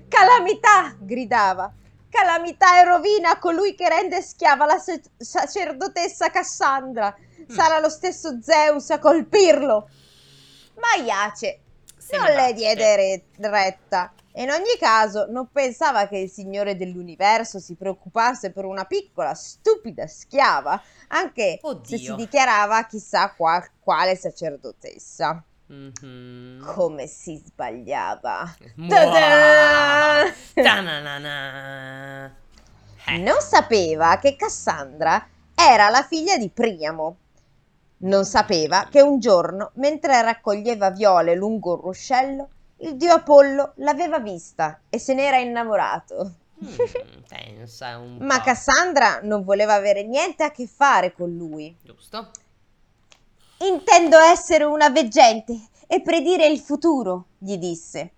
Calamità! 0.07 0.95
gridava. 0.99 1.71
Calamità 2.09 2.79
e 2.79 2.85
rovina 2.85 3.37
colui 3.37 3.75
che 3.75 3.89
rende 3.89 4.21
schiava 4.21 4.65
la 4.65 4.77
sa- 4.77 4.99
sacerdotessa 5.17 6.29
Cassandra. 6.29 7.15
Sarà 7.47 7.79
lo 7.79 7.89
stesso 7.89 8.41
Zeus 8.41 8.89
a 8.89 8.99
colpirlo. 8.99 9.89
Ma 10.75 11.03
Iace 11.03 11.59
Se 11.97 12.17
non 12.17 12.27
le 12.33 12.53
diede 12.53 12.95
re- 12.95 13.23
retta. 13.49 14.13
E 14.31 14.43
in 14.43 14.51
ogni 14.51 14.77
caso 14.79 15.25
non 15.29 15.49
pensava 15.51 16.07
che 16.07 16.17
il 16.17 16.29
Signore 16.29 16.75
dell'universo 16.77 17.59
si 17.59 17.75
preoccupasse 17.75 18.51
per 18.51 18.65
una 18.65 18.85
piccola, 18.85 19.33
stupida 19.33 20.05
schiava, 20.05 20.79
anche 21.07 21.59
se 21.61 21.67
Oddio. 21.67 21.97
si 21.97 22.15
dichiarava 22.15 22.85
chissà 22.85 23.31
qua- 23.35 23.67
quale 23.79 24.15
sacerdotessa. 24.15 25.43
Mhm. 25.67 26.63
Come 26.65 27.07
si 27.07 27.41
sbagliava. 27.43 28.55
Eh, 33.09 33.17
Non 33.19 33.39
sapeva 33.39 34.17
che 34.17 34.35
Cassandra 34.35 35.27
era 35.55 35.89
la 35.89 36.03
figlia 36.03 36.37
di 36.37 36.49
Priamo. 36.49 37.17
Non 37.99 38.25
sapeva 38.25 38.87
che 38.89 39.01
un 39.01 39.19
giorno, 39.19 39.71
mentre 39.75 40.21
raccoglieva 40.21 40.91
viole 40.91 41.33
lungo 41.35 41.73
un 41.75 41.81
ruscello, 41.81 42.49
il 42.81 42.95
dio 42.95 43.13
Apollo 43.13 43.73
l'aveva 43.77 44.19
vista 44.19 44.81
e 44.89 44.99
se 44.99 45.13
n'era 45.13 45.37
innamorato. 45.37 46.31
mm, 46.63 46.75
pensa 47.27 47.97
un 47.97 48.17
Ma. 48.19 48.41
Cassandra 48.41 49.19
non 49.23 49.43
voleva 49.43 49.73
avere 49.73 50.03
niente 50.03 50.43
a 50.43 50.51
che 50.51 50.67
fare 50.67 51.13
con 51.13 51.35
lui. 51.35 51.75
Giusto? 51.81 52.29
Intendo 53.59 54.19
essere 54.19 54.63
una 54.63 54.89
veggente 54.89 55.69
e 55.87 56.01
predire 56.01 56.45
il 56.47 56.59
futuro, 56.59 57.25
gli 57.37 57.57
disse. 57.57 58.11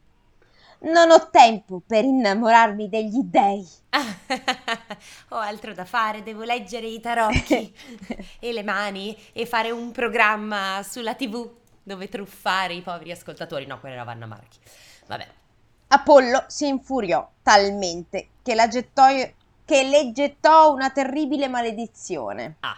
Non 0.81 1.11
ho 1.11 1.29
tempo 1.29 1.81
per 1.85 2.03
innamorarmi 2.03 2.87
degli 2.87 3.21
dei. 3.23 3.67
Ho 5.29 5.37
altro 5.37 5.73
da 5.73 5.83
fare, 5.83 6.23
devo 6.23 6.43
leggere 6.43 6.87
i 6.87 7.01
tarocchi 7.01 7.73
e 8.39 8.53
le 8.53 8.63
mani 8.63 9.17
e 9.33 9.45
fare 9.45 9.71
un 9.71 9.91
programma 9.91 10.81
sulla 10.83 11.15
TV 11.15 11.49
dove 11.83 12.07
truffare 12.07 12.75
i 12.75 12.81
poveri 12.81 13.11
ascoltatori. 13.11 13.65
No, 13.65 13.79
quella 13.79 13.95
era 13.95 14.03
Vanna 14.05 14.25
Marchi. 14.25 14.57
Vabbè. 15.07 15.27
Apollo 15.87 16.45
si 16.47 16.67
infuriò 16.67 17.27
talmente 17.41 18.29
che, 18.41 18.55
la 18.55 18.67
gettò, 18.67 19.07
che 19.65 19.83
le 19.83 20.11
gettò 20.11 20.71
una 20.71 20.91
terribile 20.91 21.47
maledizione. 21.47 22.57
Ah, 22.59 22.77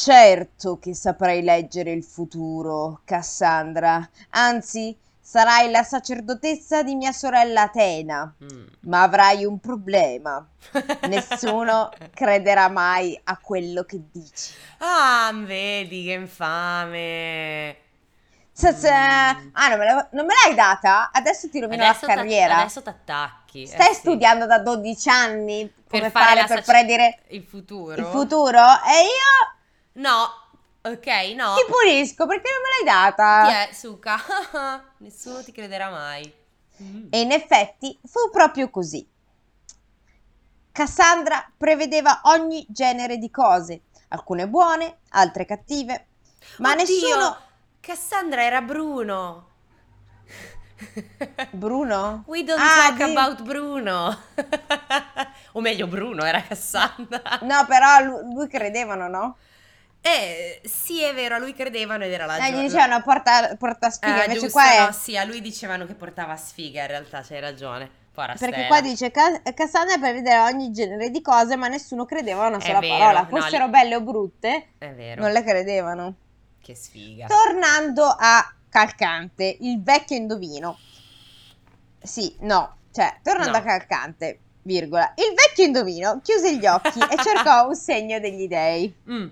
Certo 0.00 0.78
che 0.78 0.94
saprai 0.94 1.42
leggere 1.42 1.90
il 1.90 2.04
futuro, 2.04 3.00
Cassandra. 3.04 4.08
Anzi, 4.30 4.96
sarai 5.20 5.72
la 5.72 5.82
sacerdotessa 5.82 6.84
di 6.84 6.94
mia 6.94 7.10
sorella 7.10 7.62
Atena. 7.62 8.32
mm. 8.44 8.64
Ma 8.82 9.02
avrai 9.02 9.44
un 9.44 9.58
problema. 9.58 10.46
Nessuno 11.08 11.90
crederà 12.14 12.68
mai 12.68 13.20
a 13.24 13.38
quello 13.38 13.82
che 13.82 14.00
dici. 14.12 14.52
Ah, 14.78 15.32
vedi 15.34 16.04
che 16.04 16.12
infame. 16.12 17.76
Mm. 18.60 19.50
Ah, 19.54 19.68
non 19.68 19.78
me, 19.78 19.84
la- 19.84 20.08
non 20.12 20.26
me 20.26 20.34
l'hai 20.44 20.54
data? 20.54 21.10
Adesso 21.12 21.48
ti 21.48 21.58
rovino 21.58 21.84
Adesso 21.84 22.06
la 22.06 22.14
carriera. 22.14 22.56
adesso 22.58 22.82
t'attacchi. 22.82 23.62
eh 23.62 23.66
Stai 23.66 23.94
sì. 23.94 24.00
studiando 24.00 24.46
da 24.46 24.58
12 24.60 25.08
anni 25.08 25.66
Per 25.66 25.98
come 26.00 26.10
fare 26.10 26.24
fare 26.26 26.40
la 26.40 26.46
per 26.46 26.56
sacer- 26.64 26.64
predire 26.86 27.18
il 27.30 27.42
futuro. 27.42 27.94
il 27.96 28.04
futuro? 28.06 28.58
E 28.60 29.02
io 29.02 29.56
No, 29.98 30.26
ok, 30.82 31.06
no. 31.36 31.54
ti 31.54 31.64
pulisco 31.66 32.26
perché 32.26 32.48
non 32.50 32.62
me 32.62 32.68
l'hai 32.76 32.84
data. 33.02 33.44
Ti 33.46 33.70
è, 33.70 33.74
Suka. 33.74 34.16
Nessuno 34.98 35.42
ti 35.42 35.52
crederà 35.52 35.90
mai. 35.90 36.32
Mm. 36.82 37.06
E 37.10 37.20
in 37.20 37.32
effetti 37.32 37.98
fu 38.04 38.30
proprio 38.30 38.70
così. 38.70 39.06
Cassandra 40.70 41.50
prevedeva 41.56 42.20
ogni 42.24 42.64
genere 42.68 43.16
di 43.18 43.30
cose, 43.30 43.82
alcune 44.08 44.46
buone, 44.46 44.98
altre 45.10 45.44
cattive, 45.44 46.06
ma 46.58 46.70
Oddio, 46.70 46.84
nessuno... 46.84 47.36
Cassandra 47.80 48.42
era 48.44 48.60
Bruno. 48.60 49.46
Bruno? 51.50 52.22
We 52.26 52.44
don't 52.44 52.60
Ah, 52.60 52.94
talk 52.94 52.96
di- 53.04 53.12
about 53.16 53.42
Bruno. 53.42 54.16
o 55.52 55.60
meglio, 55.60 55.88
Bruno 55.88 56.22
era 56.22 56.40
Cassandra. 56.42 57.40
No, 57.42 57.66
però 57.66 57.98
lu- 58.04 58.32
lui 58.32 58.46
credevano, 58.46 59.08
no? 59.08 59.36
Eh, 60.00 60.60
sì, 60.64 61.02
è 61.02 61.12
vero, 61.12 61.34
a 61.34 61.38
lui 61.38 61.52
credevano 61.54 62.04
ed 62.04 62.12
era 62.12 62.24
la 62.24 62.36
Eh, 62.46 62.52
gli 62.52 62.60
dicevano 62.62 63.02
porta, 63.02 63.56
porta 63.56 63.90
sfiga, 63.90 64.14
Ah, 64.20 64.24
invece 64.24 64.40
giusto, 64.40 64.52
qua 64.58 64.72
è... 64.72 64.80
no, 64.86 64.92
sì, 64.92 65.16
a 65.16 65.24
lui 65.24 65.40
dicevano 65.40 65.84
che 65.86 65.94
portava 65.94 66.36
sfiga, 66.36 66.82
in 66.82 66.86
realtà 66.88 67.22
c'hai 67.22 67.40
ragione. 67.40 67.90
Pora 68.12 68.34
Perché 68.34 68.54
Stella. 68.54 68.66
qua 68.66 68.80
dice 68.80 69.10
Ca- 69.12 69.42
Cassandra 69.54 69.96
prevedeva 69.98 70.46
ogni 70.46 70.72
genere 70.72 71.10
di 71.10 71.20
cose, 71.22 71.54
ma 71.56 71.68
nessuno 71.68 72.04
credeva 72.04 72.44
a 72.44 72.48
una 72.48 72.58
sola 72.60 72.80
vero, 72.80 72.96
parola. 72.98 73.20
no, 73.20 73.28
Fossero 73.28 73.64
li- 73.66 73.70
belle 73.70 73.94
o 73.96 74.00
brutte, 74.00 74.68
È 74.78 74.92
vero, 74.92 75.20
non 75.22 75.30
le 75.32 75.42
credevano. 75.44 76.14
che 76.60 76.74
sfiga. 76.74 77.26
Tornando 77.26 78.04
a 78.04 78.52
Calcante, 78.70 79.56
il 79.60 79.80
vecchio 79.82 80.16
indovino. 80.16 80.78
Sì, 82.02 82.34
no, 82.40 82.76
cioè, 82.92 83.18
tornando 83.22 83.52
No. 83.52 83.58
a 83.58 83.62
Calcante, 83.62 84.38
virgola. 84.62 85.12
Il 85.16 85.34
vecchio 85.34 85.64
indovino 85.64 86.20
chiuse 86.22 86.56
gli 86.56 86.66
occhi 86.66 86.98
e 87.00 87.16
cercò 87.22 87.66
un 87.68 87.74
segno 87.76 88.18
degli 88.18 88.48
dei. 88.48 88.92
Mm. 89.10 89.26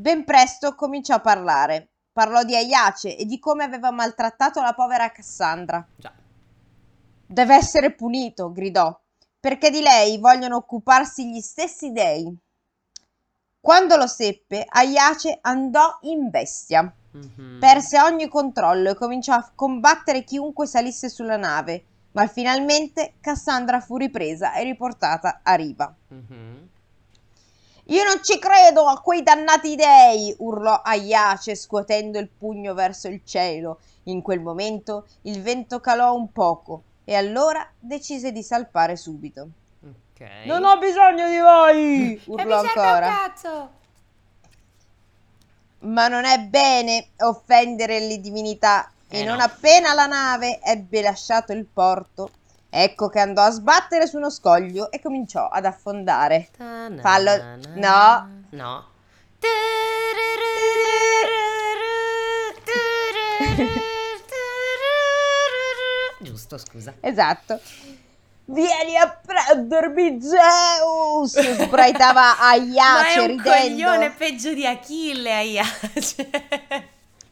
Ben 0.00 0.22
presto 0.22 0.76
cominciò 0.76 1.16
a 1.16 1.20
parlare. 1.20 1.88
Parlò 2.12 2.44
di 2.44 2.54
Aiace 2.54 3.16
e 3.16 3.24
di 3.24 3.40
come 3.40 3.64
aveva 3.64 3.90
maltrattato 3.90 4.60
la 4.60 4.72
povera 4.72 5.10
Cassandra. 5.10 5.84
Già. 5.96 6.12
Deve 7.26 7.54
essere 7.56 7.92
punito, 7.92 8.52
gridò, 8.52 8.96
perché 9.40 9.70
di 9.70 9.80
lei 9.80 10.18
vogliono 10.18 10.54
occuparsi 10.54 11.28
gli 11.28 11.40
stessi 11.40 11.90
dei. 11.90 12.32
Quando 13.60 13.96
lo 13.96 14.06
seppe, 14.06 14.64
Aiace 14.68 15.38
andò 15.40 15.98
in 16.02 16.30
bestia. 16.30 16.94
Mhm. 17.10 17.58
Perse 17.58 18.00
ogni 18.00 18.28
controllo 18.28 18.90
e 18.90 18.94
cominciò 18.94 19.32
a 19.34 19.50
combattere 19.52 20.22
chiunque 20.22 20.68
salisse 20.68 21.08
sulla 21.08 21.36
nave, 21.36 21.84
ma 22.12 22.24
finalmente 22.28 23.14
Cassandra 23.20 23.80
fu 23.80 23.96
ripresa 23.96 24.54
e 24.54 24.62
riportata 24.62 25.40
a 25.42 25.54
riva. 25.54 25.92
Mhm. 26.06 26.68
Io 27.90 28.04
non 28.04 28.22
ci 28.22 28.38
credo 28.38 28.86
a 28.86 29.00
quei 29.00 29.22
dannati 29.22 29.74
dei! 29.74 30.34
urlò 30.38 30.82
Aiace 30.82 31.54
scuotendo 31.54 32.18
il 32.18 32.28
pugno 32.28 32.74
verso 32.74 33.08
il 33.08 33.22
cielo. 33.24 33.80
In 34.04 34.20
quel 34.20 34.40
momento 34.40 35.06
il 35.22 35.40
vento 35.40 35.80
calò 35.80 36.14
un 36.14 36.30
poco 36.30 36.82
e 37.04 37.14
allora 37.14 37.66
decise 37.78 38.30
di 38.30 38.42
salpare 38.42 38.96
subito. 38.96 39.48
Ok. 39.82 40.44
Non 40.44 40.64
ho 40.64 40.76
bisogno 40.76 41.28
di 41.28 41.38
voi! 41.38 42.14
E 42.14 42.20
urlò 42.28 42.62
mi 42.62 42.68
serve 42.68 42.80
un 42.80 43.02
ancora. 43.02 43.32
Ma 45.80 46.08
non 46.08 46.24
è 46.24 46.40
bene 46.40 47.08
offendere 47.18 48.00
le 48.00 48.18
divinità. 48.18 48.90
Eh 49.08 49.20
e 49.20 49.24
no. 49.24 49.30
non 49.30 49.40
appena 49.40 49.94
la 49.94 50.06
nave 50.06 50.60
ebbe 50.60 51.00
lasciato 51.00 51.52
il 51.52 51.64
porto, 51.64 52.30
ecco 52.70 53.08
che 53.08 53.20
andò 53.20 53.42
a 53.42 53.50
sbattere 53.50 54.06
su 54.06 54.16
uno 54.16 54.30
scoglio 54.30 54.90
e 54.90 55.00
cominciò 55.00 55.48
ad 55.48 55.64
affondare. 55.64 56.48
Fallo- 57.00 57.42
no. 57.74 58.28
No. 58.50 58.86
Giusto, 66.20 66.58
scusa. 66.58 66.94
Esatto. 67.00 67.60
Vieni 68.46 68.96
a 68.96 69.20
prendermi 69.24 70.18
Zeus! 70.22 71.38
sbraitava 71.64 72.36
Ma 72.40 72.54
è 72.54 72.58
Aiace 72.58 73.20
un 73.20 73.26
ridendo. 73.26 73.50
coglione 73.50 74.10
peggio 74.10 74.54
di 74.54 74.66
Achille, 74.66 75.32
Aiace. 75.32 76.30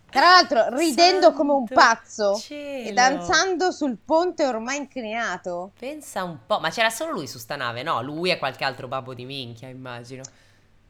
Tra 0.09 0.21
l'altro, 0.21 0.69
ridendo 0.77 1.33
come 1.33 1.53
un 1.53 1.67
Santo 1.67 1.75
pazzo 1.75 2.37
e 2.37 2.41
cielo. 2.41 2.95
danzando 2.95 3.71
sul 3.71 3.97
ponte 4.03 4.47
ormai 4.47 4.79
inclinato. 4.79 5.73
Pensa 5.79 6.23
un 6.25 6.39
po', 6.47 6.59
ma 6.61 6.71
c'era 6.71 6.91
solo 6.91 7.13
lui 7.13 7.27
su 7.27 7.39
sta 7.39 7.57
nave, 7.57 7.83
no? 7.83 8.01
Lui 8.03 8.31
e 8.31 8.39
qualche 8.39 8.65
altro 8.65 8.89
babbo 8.89 9.13
di 9.15 9.25
minchia, 9.25 9.69
immagino. 9.69 10.23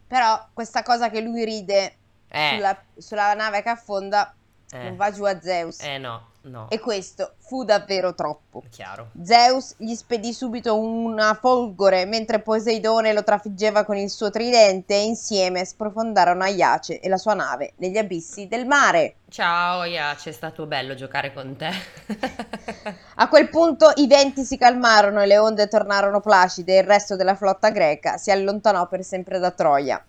Però 0.07 0.47
questa 0.53 0.83
cosa 0.83 1.11
che 1.11 1.21
lui 1.21 1.45
ride 1.45 1.97
Eh, 2.29 2.51
sulla, 2.55 2.83
sulla 2.97 3.35
nave 3.35 3.63
che 3.63 3.71
affonda 3.71 4.33
eh, 4.71 4.79
non 4.85 4.97
va 4.97 5.11
giù 5.11 5.25
a 5.25 5.41
Zeus. 5.41 5.81
eh 5.81 5.99
no, 5.99 6.29
no, 6.49 6.69
E 6.71 6.79
questo 6.79 7.35
fu 7.39 7.65
davvero 7.65 8.15
troppo. 8.15 8.63
chiaro. 8.71 9.11
Zeus 9.23 9.75
gli 9.79 9.95
spedì 9.95 10.33
subito 10.33 10.79
una 10.79 11.35
folgore 11.35 12.05
mentre 12.07 12.41
Poseidone 12.41 13.13
lo 13.13 13.23
trafiggeva 13.23 13.85
con 13.85 13.97
il 13.97 14.11
suo 14.11 14.31
tridente 14.31 14.95
e 14.95 15.05
insieme 15.05 15.65
sprofondarono 15.65 16.43
Aiace 16.43 17.01
e 17.01 17.09
la 17.09 17.17
sua 17.19 17.35
nave 17.35 17.75
negli 17.77 17.99
abissi 17.99 18.47
del 18.49 18.67
mare. 18.67 19.17
Ciao, 19.29 19.85
Iace, 19.85 20.31
è 20.31 20.33
stato 20.33 20.67
bello 20.67 20.95
giocare 20.95 21.33
con 21.33 21.57
te. 21.57 21.71
A 23.17 23.29
quel 23.29 23.49
punto 23.49 23.93
i 23.97 24.07
venti 24.07 24.45
si 24.45 24.57
calmarono 24.57 25.21
e 25.21 25.27
le 25.27 25.39
onde 25.39 25.69
tornarono 25.69 26.21
placide 26.21 26.77
e 26.77 26.81
il 26.81 26.87
resto 26.87 27.17
della 27.17 27.35
flotta 27.35 27.71
greca 27.71 28.17
si 28.17 28.31
allontanò 28.31 28.87
per 28.89 29.03
sempre 29.05 29.39
da 29.39 29.51
Troia. 29.51 30.03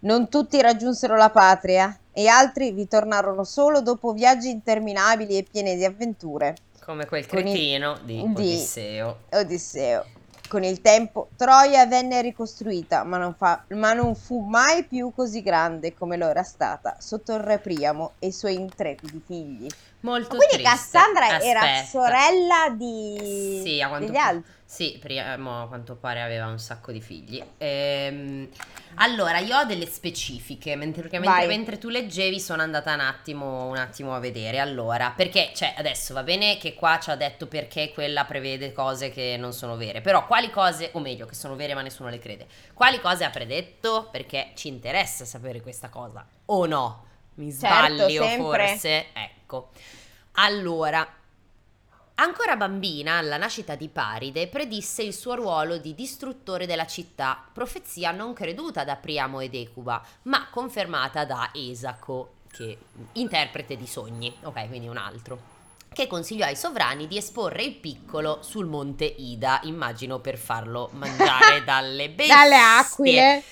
Non 0.00 0.28
tutti 0.28 0.60
raggiunsero 0.62 1.16
la 1.16 1.28
patria 1.30 1.94
e 2.12 2.26
altri 2.26 2.72
vi 2.72 2.88
tornarono 2.88 3.44
solo 3.44 3.82
dopo 3.82 4.12
viaggi 4.12 4.48
interminabili 4.48 5.36
e 5.36 5.46
pieni 5.50 5.76
di 5.76 5.84
avventure. 5.84 6.56
Come 6.84 7.06
quel 7.06 7.26
Con 7.26 7.38
il- 7.40 7.44
cretino 7.44 7.98
di 8.02 8.14
di- 8.16 8.22
Odisseo. 8.22 9.18
Odisseo. 9.32 10.04
Con 10.48 10.64
il 10.64 10.80
tempo 10.80 11.28
Troia 11.36 11.86
venne 11.86 12.22
ricostruita, 12.22 13.04
ma 13.04 13.18
non, 13.18 13.34
fa- 13.34 13.62
ma 13.68 13.92
non 13.92 14.16
fu 14.16 14.40
mai 14.40 14.84
più 14.84 15.12
così 15.14 15.42
grande 15.42 15.94
come 15.94 16.16
lo 16.16 16.28
era 16.28 16.42
stata 16.42 16.96
sotto 16.98 17.34
il 17.34 17.40
re 17.40 17.58
Priamo 17.58 18.12
e 18.18 18.28
i 18.28 18.32
suoi 18.32 18.54
intrepidi 18.54 19.22
figli. 19.24 19.68
Molto 20.00 20.28
Quindi 20.36 20.56
triste. 20.56 20.62
Cassandra 20.70 21.40
era 21.40 21.60
Aspetta. 21.60 21.84
sorella 21.86 22.74
di... 22.76 23.60
Sì, 23.64 23.80
a 23.80 23.88
quanto 23.88 24.06
degli 24.06 24.16
altri. 24.16 24.50
Sì, 24.70 24.98
Priamo 25.00 25.62
a 25.62 25.66
quanto 25.66 25.96
pare 25.96 26.22
aveva 26.22 26.46
un 26.46 26.60
sacco 26.60 26.92
di 26.92 27.00
figli. 27.00 27.42
Ehm, 27.58 28.48
allora, 28.94 29.38
io 29.38 29.58
ho 29.58 29.64
delle 29.64 29.84
specifiche, 29.84 30.76
mentre, 30.76 31.08
mentre, 31.18 31.46
mentre 31.48 31.76
tu 31.76 31.88
leggevi 31.88 32.38
sono 32.38 32.62
andata 32.62 32.94
un 32.94 33.00
attimo, 33.00 33.66
un 33.66 33.76
attimo 33.76 34.14
a 34.14 34.20
vedere. 34.20 34.60
Allora, 34.60 35.12
perché, 35.14 35.50
cioè, 35.56 35.74
adesso 35.76 36.14
va 36.14 36.22
bene 36.22 36.56
che 36.56 36.74
qua 36.74 37.00
ci 37.00 37.10
ha 37.10 37.16
detto 37.16 37.48
perché 37.48 37.90
quella 37.92 38.24
prevede 38.24 38.72
cose 38.72 39.10
che 39.10 39.36
non 39.36 39.52
sono 39.52 39.74
vere, 39.76 40.02
però 40.02 40.24
quali 40.24 40.50
cose, 40.50 40.90
o 40.92 41.00
meglio, 41.00 41.26
che 41.26 41.34
sono 41.34 41.56
vere 41.56 41.74
ma 41.74 41.82
nessuno 41.82 42.08
le 42.08 42.20
crede, 42.20 42.46
quali 42.72 43.00
cose 43.00 43.24
ha 43.24 43.30
predetto? 43.30 44.08
Perché 44.12 44.52
ci 44.54 44.68
interessa 44.68 45.24
sapere 45.24 45.60
questa 45.60 45.88
cosa, 45.88 46.24
o 46.46 46.66
no? 46.66 47.06
Mi 47.34 47.50
Certo, 47.50 48.08
sbaglio 48.08 48.22
sempre. 48.22 48.68
forse? 48.68 49.06
Ecco. 49.14 49.70
Allora, 50.34 51.06
Ancora 52.20 52.54
bambina, 52.54 53.16
alla 53.16 53.38
nascita 53.38 53.76
di 53.76 53.88
Paride, 53.88 54.46
predisse 54.46 55.02
il 55.02 55.14
suo 55.14 55.34
ruolo 55.36 55.78
di 55.78 55.94
distruttore 55.94 56.66
della 56.66 56.84
città, 56.84 57.42
profezia 57.50 58.10
non 58.10 58.34
creduta 58.34 58.84
da 58.84 58.96
Priamo 58.96 59.40
ed 59.40 59.54
Ecuba, 59.54 60.04
ma 60.24 60.48
confermata 60.50 61.24
da 61.24 61.48
Esaco, 61.54 62.34
che 62.52 62.76
interprete 63.12 63.74
di 63.74 63.86
sogni, 63.86 64.36
ok, 64.42 64.68
quindi 64.68 64.86
un 64.86 64.98
altro, 64.98 65.40
che 65.90 66.06
consigliò 66.06 66.44
ai 66.44 66.56
sovrani 66.56 67.06
di 67.06 67.16
esporre 67.16 67.62
il 67.62 67.76
piccolo 67.76 68.40
sul 68.42 68.66
monte 68.66 69.06
Ida, 69.06 69.60
immagino 69.62 70.18
per 70.18 70.36
farlo 70.36 70.90
mangiare 70.92 71.64
dalle 71.64 72.10
bestie. 72.10 72.34
Dalle 72.34 72.58
aquile. 72.58 73.42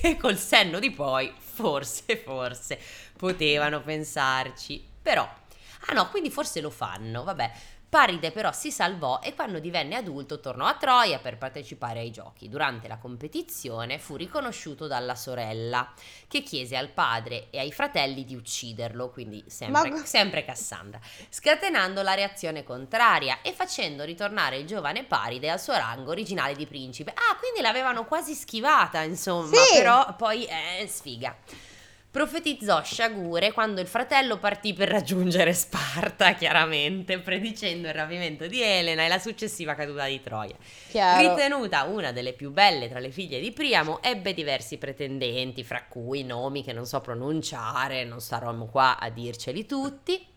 E 0.00 0.16
col 0.18 0.36
senno 0.36 0.80
di 0.80 0.90
poi, 0.90 1.32
forse, 1.38 2.16
forse, 2.16 2.76
potevano 3.16 3.82
pensarci. 3.82 4.84
Però, 5.00 5.22
ah 5.22 5.92
no, 5.92 6.08
quindi 6.08 6.32
forse 6.32 6.60
lo 6.60 6.70
fanno, 6.70 7.22
vabbè. 7.22 7.74
Paride 7.88 8.32
però 8.32 8.50
si 8.52 8.72
salvò 8.72 9.20
e 9.22 9.34
quando 9.34 9.60
divenne 9.60 9.94
adulto 9.94 10.40
tornò 10.40 10.66
a 10.66 10.74
Troia 10.74 11.18
per 11.20 11.38
partecipare 11.38 12.00
ai 12.00 12.10
giochi. 12.10 12.48
Durante 12.48 12.88
la 12.88 12.98
competizione 12.98 13.98
fu 13.98 14.16
riconosciuto 14.16 14.86
dalla 14.88 15.14
sorella, 15.14 15.92
che 16.26 16.42
chiese 16.42 16.76
al 16.76 16.88
padre 16.90 17.46
e 17.50 17.60
ai 17.60 17.72
fratelli 17.72 18.24
di 18.24 18.34
ucciderlo, 18.34 19.10
quindi 19.10 19.44
sempre, 19.46 19.90
Ma- 19.90 20.04
sempre 20.04 20.44
Cassandra, 20.44 20.98
scatenando 21.28 22.02
la 22.02 22.14
reazione 22.14 22.64
contraria 22.64 23.40
e 23.40 23.52
facendo 23.52 24.02
ritornare 24.04 24.56
il 24.58 24.66
giovane 24.66 25.04
Paride 25.04 25.48
al 25.48 25.60
suo 25.60 25.74
rango 25.74 26.10
originale 26.10 26.54
di 26.54 26.66
principe. 26.66 27.12
Ah, 27.12 27.36
quindi 27.38 27.60
l'avevano 27.60 28.04
quasi 28.04 28.34
schivata, 28.34 29.00
insomma, 29.02 29.56
Sì. 29.62 29.76
però 29.78 30.14
poi 30.16 30.44
è 30.44 30.84
sfiga. 30.88 31.34
Profetizzò 32.16 32.82
sciagure 32.82 33.52
quando 33.52 33.82
il 33.82 33.86
fratello 33.86 34.38
partì 34.38 34.72
per 34.72 34.88
raggiungere 34.88 35.52
Sparta, 35.52 36.32
chiaramente, 36.32 37.18
predicendo 37.18 37.88
il 37.88 37.92
rapimento 37.92 38.46
di 38.46 38.62
Elena 38.62 39.04
e 39.04 39.08
la 39.08 39.18
successiva 39.18 39.74
caduta 39.74 40.06
di 40.06 40.22
Troia. 40.22 40.56
Chiaro. 40.88 41.28
Ritenuta 41.28 41.82
una 41.84 42.12
delle 42.12 42.32
più 42.32 42.52
belle 42.52 42.88
tra 42.88 43.00
le 43.00 43.10
figlie 43.10 43.38
di 43.38 43.52
Priamo, 43.52 44.00
ebbe 44.02 44.32
diversi 44.32 44.78
pretendenti, 44.78 45.62
fra 45.62 45.84
cui 45.86 46.24
nomi 46.24 46.64
che 46.64 46.72
non 46.72 46.86
so 46.86 47.02
pronunciare, 47.02 48.04
non 48.04 48.18
staremo 48.18 48.64
qua 48.64 48.98
a 48.98 49.10
dirceli 49.10 49.66
tutti. 49.66 50.35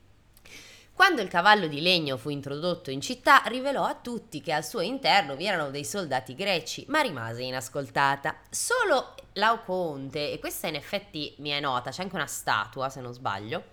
Quando 0.99 1.21
il 1.21 1.29
cavallo 1.29 1.67
di 1.67 1.79
legno 1.79 2.17
fu 2.17 2.27
introdotto 2.27 2.91
in 2.91 2.99
città, 2.99 3.41
rivelò 3.45 3.85
a 3.85 3.95
tutti 3.95 4.41
che 4.41 4.51
al 4.51 4.65
suo 4.65 4.81
interno 4.81 5.37
vi 5.37 5.45
erano 5.45 5.69
dei 5.69 5.85
soldati 5.85 6.35
greci, 6.35 6.83
ma 6.89 6.99
rimase 6.99 7.41
inascoltata. 7.43 8.35
Solo 8.49 9.15
Laocoonte, 9.31 10.33
e 10.33 10.39
questa 10.39 10.67
in 10.67 10.75
effetti 10.75 11.35
mi 11.37 11.51
è 11.51 11.61
nota, 11.61 11.91
c'è 11.91 12.01
anche 12.01 12.15
una 12.15 12.25
statua 12.25 12.89
se 12.89 12.99
non 12.99 13.13
sbaglio, 13.13 13.67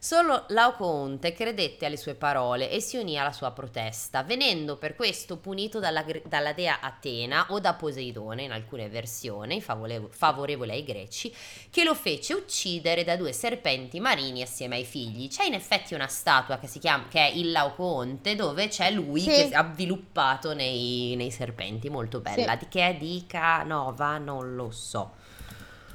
solo 0.00 0.44
Laocoonte 0.48 1.32
credette 1.32 1.86
alle 1.86 1.96
sue 1.96 2.14
parole 2.14 2.70
e 2.70 2.80
si 2.80 2.96
unì 2.96 3.18
alla 3.18 3.32
sua 3.32 3.50
protesta, 3.50 4.22
venendo 4.22 4.76
per 4.76 4.94
questo 4.94 5.38
punito 5.38 5.80
dalla, 5.80 6.04
dalla 6.24 6.52
dea 6.52 6.78
Atena 6.80 7.46
o 7.50 7.58
da 7.58 7.74
Poseidone 7.74 8.44
in 8.44 8.52
alcune 8.52 8.88
versioni 8.88 9.60
favole- 9.60 10.06
favorevoli 10.10 10.70
ai 10.70 10.84
greci, 10.84 11.34
che 11.70 11.82
lo 11.82 11.94
fece 11.94 12.34
uccidere 12.34 13.02
da 13.02 13.16
due 13.16 13.32
serpenti 13.32 13.98
marini 13.98 14.42
assieme 14.42 14.76
ai 14.76 14.84
figli. 14.84 15.28
C'è 15.28 15.44
in 15.44 15.54
effetti 15.54 15.94
una 15.94 16.06
statua 16.06 16.58
che 16.58 16.68
si 16.68 16.78
chiama 16.78 17.06
che 17.08 17.18
è 17.26 17.30
il 17.32 17.50
Laocoonte 17.50 18.36
dove 18.36 18.68
c'è 18.68 18.90
lui 18.90 19.20
Sì. 19.20 19.26
che 19.30 19.48
è 19.48 19.54
avviluppato 19.54 20.54
nei, 20.54 21.16
nei 21.16 21.30
serpenti, 21.32 21.90
molto 21.90 22.20
bella. 22.20 22.54
Di 22.54 22.68
che 22.68 22.88
è 22.88 22.94
di 22.94 23.24
Canova? 23.26 24.18
Non 24.18 24.54
lo 24.54 24.70
so. 24.70 25.12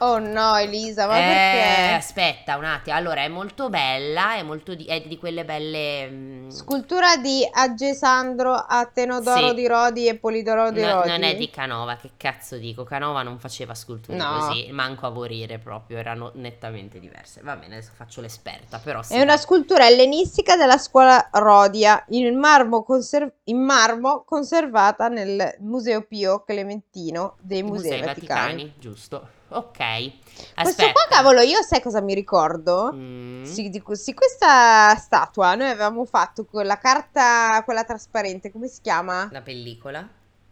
Oh 0.06 0.20
no, 0.20 0.56
Elisa, 0.58 1.08
ma 1.08 1.18
Eh, 1.18 1.22
perché? 1.24 1.94
aspetta 1.96 2.58
un 2.58 2.66
attimo. 2.66 2.96
Allora, 2.96 3.22
è 3.22 3.28
molto 3.30 3.70
bella, 3.70 4.36
è 4.36 4.44
molto 4.44 4.76
di, 4.76 4.86
è 4.86 5.02
di 5.02 5.18
quelle 5.18 5.46
belle 5.46 6.10
mm, 6.10 6.50
Scultura 6.50 7.16
di 7.18 7.48
Agesandro, 7.50 8.54
Atenodoro 8.54 9.50
Sì. 9.50 9.54
di 9.56 9.68
Rodi 9.68 10.08
e 10.08 10.16
Polidoro 10.18 10.72
di 10.72 10.82
No, 10.82 10.96
Rodi. 10.96 11.08
non 11.10 11.24
è 11.24 11.36
di 11.36 11.50
Canova, 11.50 11.96
che 11.96 12.12
cazzo 12.18 12.58
dico? 12.58 12.84
Canova 12.84 13.24
non 13.24 13.40
faceva 13.40 13.74
sculture 13.76 14.18
No. 14.18 14.48
così, 14.48 14.70
manco 14.72 15.06
a 15.06 15.10
vorire 15.10 15.58
proprio, 15.60 15.98
erano 15.98 16.32
nettamente 16.36 17.00
diverse. 17.00 17.42
Va 17.42 17.56
bene, 17.56 17.76
adesso 17.78 17.92
faccio 17.96 18.20
l'esperta, 18.22 18.80
però 18.80 19.02
sì. 19.04 19.14
È 19.14 19.22
una 19.22 19.38
scultura 19.38 19.88
ellenistica 19.88 20.56
della 20.58 20.78
scuola 20.78 21.30
Rodia, 21.32 22.04
in 22.10 22.38
marmo, 22.38 22.84
conser- 22.84 23.32
in 23.46 23.64
marmo 23.64 24.24
conservata 24.26 25.08
nel 25.08 25.56
Museo 25.60 26.02
Pio 26.04 26.44
Clementino 26.44 27.36
dei 27.40 27.60
I 27.60 27.64
Musei, 27.64 28.02
Vaticani. 28.02 28.74
giusto. 28.78 29.42
Ok. 29.58 29.78
Questo 29.78 30.52
Aspetta. 30.56 30.92
qua, 30.92 31.06
cavolo, 31.10 31.42
io 31.42 31.62
sai 31.62 31.82
cosa 31.82 32.02
mi 32.02 32.14
ricordo? 32.14 32.92
Mm. 32.94 33.44
Sì, 33.44 33.70
di, 33.70 33.82
que- 33.82 33.96
sì, 33.96 34.14
questa 34.14 34.96
statua 34.96 35.56
noi 35.56 35.70
avevamo 35.70 36.06
fatto 36.06 36.46
con 36.46 36.66
la 36.66 36.78
carta, 36.78 37.62
quella 37.64 37.84
trasparente, 37.84 38.52
come 38.52 38.68
si 38.68 38.82
chiama? 38.82 39.28
La 39.32 39.42
pellicola. 39.42 40.00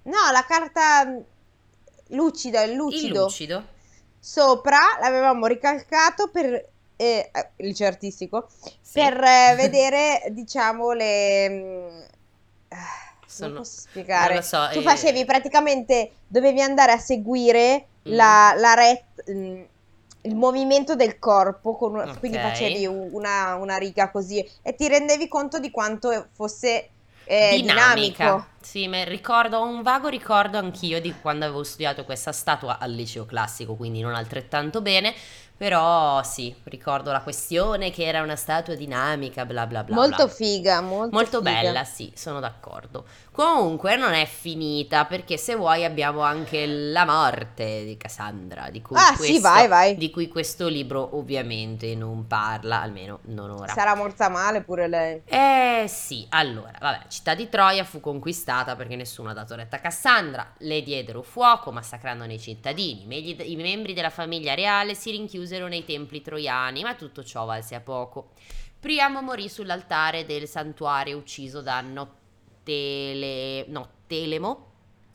No, 0.04 0.18
la 0.32 0.44
carta 0.46 1.06
mm, 1.06 1.20
lucida, 2.10 2.62
il 2.64 2.72
Il 2.72 2.76
lucido. 2.78 3.24
lucido. 3.24 3.64
Sopra 4.20 4.78
l'avevamo 5.00 5.48
ricalcato 5.48 6.30
per 6.30 6.46
eh, 6.96 7.30
eh, 7.34 7.50
il 7.58 7.66
liceo 7.68 7.88
artistico 7.88 8.48
Sì. 8.82 9.00
per 9.00 9.20
eh, 9.24 9.56
vedere, 9.58 10.24
diciamo, 10.30 10.92
le... 10.92 11.50
mm, 11.50 12.02
ah, 12.70 12.76
Sono- 13.26 13.48
Come 13.50 13.60
posso 13.62 13.80
spiegare? 13.82 14.28
non 14.28 14.36
lo 14.36 14.42
so, 14.42 14.70
tu 14.74 14.80
eh, 14.80 14.84
facevi 14.84 15.26
praticamente, 15.26 16.12
dovevi 16.28 16.62
andare 16.62 16.92
a 16.92 16.98
seguire. 17.00 17.86
La, 18.04 18.54
la 18.58 18.74
ret- 18.74 19.32
mm, 19.32 19.64
il 20.24 20.36
movimento 20.36 20.96
del 20.96 21.18
corpo, 21.20 21.76
con 21.76 21.94
una- 21.94 22.10
quindi 22.18 22.40
facevi 22.40 22.86
una, 22.86 23.56
una 23.56 23.78
riga 23.78 24.12
così 24.12 24.44
e 24.62 24.76
ti 24.76 24.88
rendevi 24.88 25.28
conto 25.28 25.60
di 25.60 25.72
quanto 25.72 26.30
fosse 26.34 26.92
eh, 27.24 27.60
dinamica. 27.60 28.36
dinamico. 28.40 28.50
Sì, 28.62 28.88
ricordo, 29.06 29.58
ho 29.58 29.66
un 29.66 29.82
vago 29.82 30.08
ricordo 30.08 30.58
anch'io 30.60 31.02
di 31.02 31.18
quando 31.20 31.46
avevo 31.46 31.64
studiato 31.64 32.06
questa 32.06 32.32
statua 32.32 32.78
al 32.78 32.92
liceo 32.92 33.26
classico, 33.26 33.76
quindi 33.76 34.02
non 34.02 34.14
altrettanto 34.14 34.82
bene, 34.82 35.14
Però 35.58 36.24
sì, 36.24 36.56
ricordo 36.66 37.12
la 37.12 37.22
questione 37.22 37.92
che 37.92 38.04
era 38.06 38.22
una 38.24 38.36
statua 38.36 38.74
dinamica, 38.76 39.46
bla 39.46 39.68
bla 39.68 39.84
bla. 39.84 40.00
Molto 40.00 40.28
bla. 40.28 40.28
figa, 40.28 40.82
molto, 40.82 41.28
Molto 41.28 41.42
figa. 41.42 41.78
bella, 41.78 41.84
sì, 41.84 42.12
sono 42.16 42.40
d'accordo. 42.40 43.06
Comunque 43.34 43.96
non 43.96 44.12
è 44.12 44.26
finita 44.26 45.06
perché 45.06 45.38
se 45.38 45.56
vuoi 45.56 45.86
abbiamo 45.86 46.20
anche 46.20 46.66
la 46.68 47.06
morte 47.06 47.86
di 47.86 47.96
Cassandra, 47.96 48.70
di 48.70 48.82
cui, 48.82 48.98
Ah, 48.98 49.16
questo, 49.16 49.34
sì, 49.36 49.40
vai, 49.40 49.70
vai. 49.70 49.96
di 49.96 50.10
cui 50.10 50.28
questo 50.28 50.68
libro 50.68 51.16
ovviamente 51.16 51.96
non 51.96 52.28
parla, 52.28 52.82
almeno 52.82 53.20
non 53.28 53.52
ora. 53.52 53.72
Sarà 53.72 53.96
morta 53.96 54.28
male 54.28 54.64
pure 54.64 54.90
lei. 54.90 55.22
Eh 55.24 55.86
sì, 55.88 56.26
allora, 56.32 56.74
vabbè, 56.78 57.08
città 57.08 57.34
di 57.34 57.48
Troia 57.48 57.86
fu 57.86 58.02
conquistata 58.02 58.76
perché 58.76 58.98
nessuno 58.98 59.30
ha 59.30 59.34
dato 59.34 59.56
retta 59.56 59.78
a 59.78 59.80
Cassandra, 59.80 60.54
le 60.58 60.82
diedero 60.84 61.22
fuoco 61.22 61.72
massacrandone 61.72 62.34
i 62.34 62.40
cittadini, 62.40 63.06
Megli- 63.06 63.50
i 63.50 63.56
membri 63.56 63.94
della 63.94 64.10
famiglia 64.10 64.54
reale 64.56 64.94
si 64.94 65.10
rinchiusero 65.10 65.68
nei 65.68 65.86
templi 65.86 66.22
troiani, 66.22 66.84
ma 66.84 66.96
tutto 66.96 67.24
ciò 67.24 67.46
valse 67.46 67.76
a 67.76 67.80
poco. 67.80 68.32
Priamo 68.78 69.22
morì 69.22 69.48
sull'altare 69.48 70.26
del 70.26 70.50
santuario 70.50 71.16
ucciso 71.16 71.62
da 71.62 71.80
Nottele... 72.64 73.66
no, 73.68 73.90
Telemo, 74.08 74.72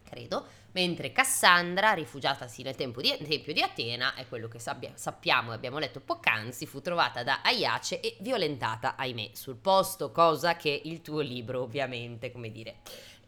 credo, 0.09 0.47
mentre 0.73 1.13
Cassandra, 1.13 1.93
rifugiatasi 1.93 2.63
nel 2.63 2.75
tempio 2.75 3.03
di, 3.03 3.17
tempio 3.29 3.53
di 3.53 3.63
Atena, 3.63 4.15
è 4.15 4.27
quello 4.27 4.49
che 4.49 4.59
sabbia- 4.59 4.93
sappiamo 4.95 5.53
e 5.53 5.55
abbiamo 5.55 5.79
letto 5.79 6.01
poc'anzi, 6.01 6.67
fu 6.67 6.81
trovata 6.81 7.23
da 7.23 7.41
Aiace 7.43 8.01
e 8.01 8.17
violentata, 8.21 8.97
ahimè, 8.97 9.31
sul 9.35 9.57
posto, 9.57 10.11
cosa 10.13 10.57
che 10.57 10.81
il 10.85 11.03
tuo 11.03 11.21
libro 11.21 11.63
ovviamente, 11.63 12.33
come 12.33 12.51
dire, 12.51 12.77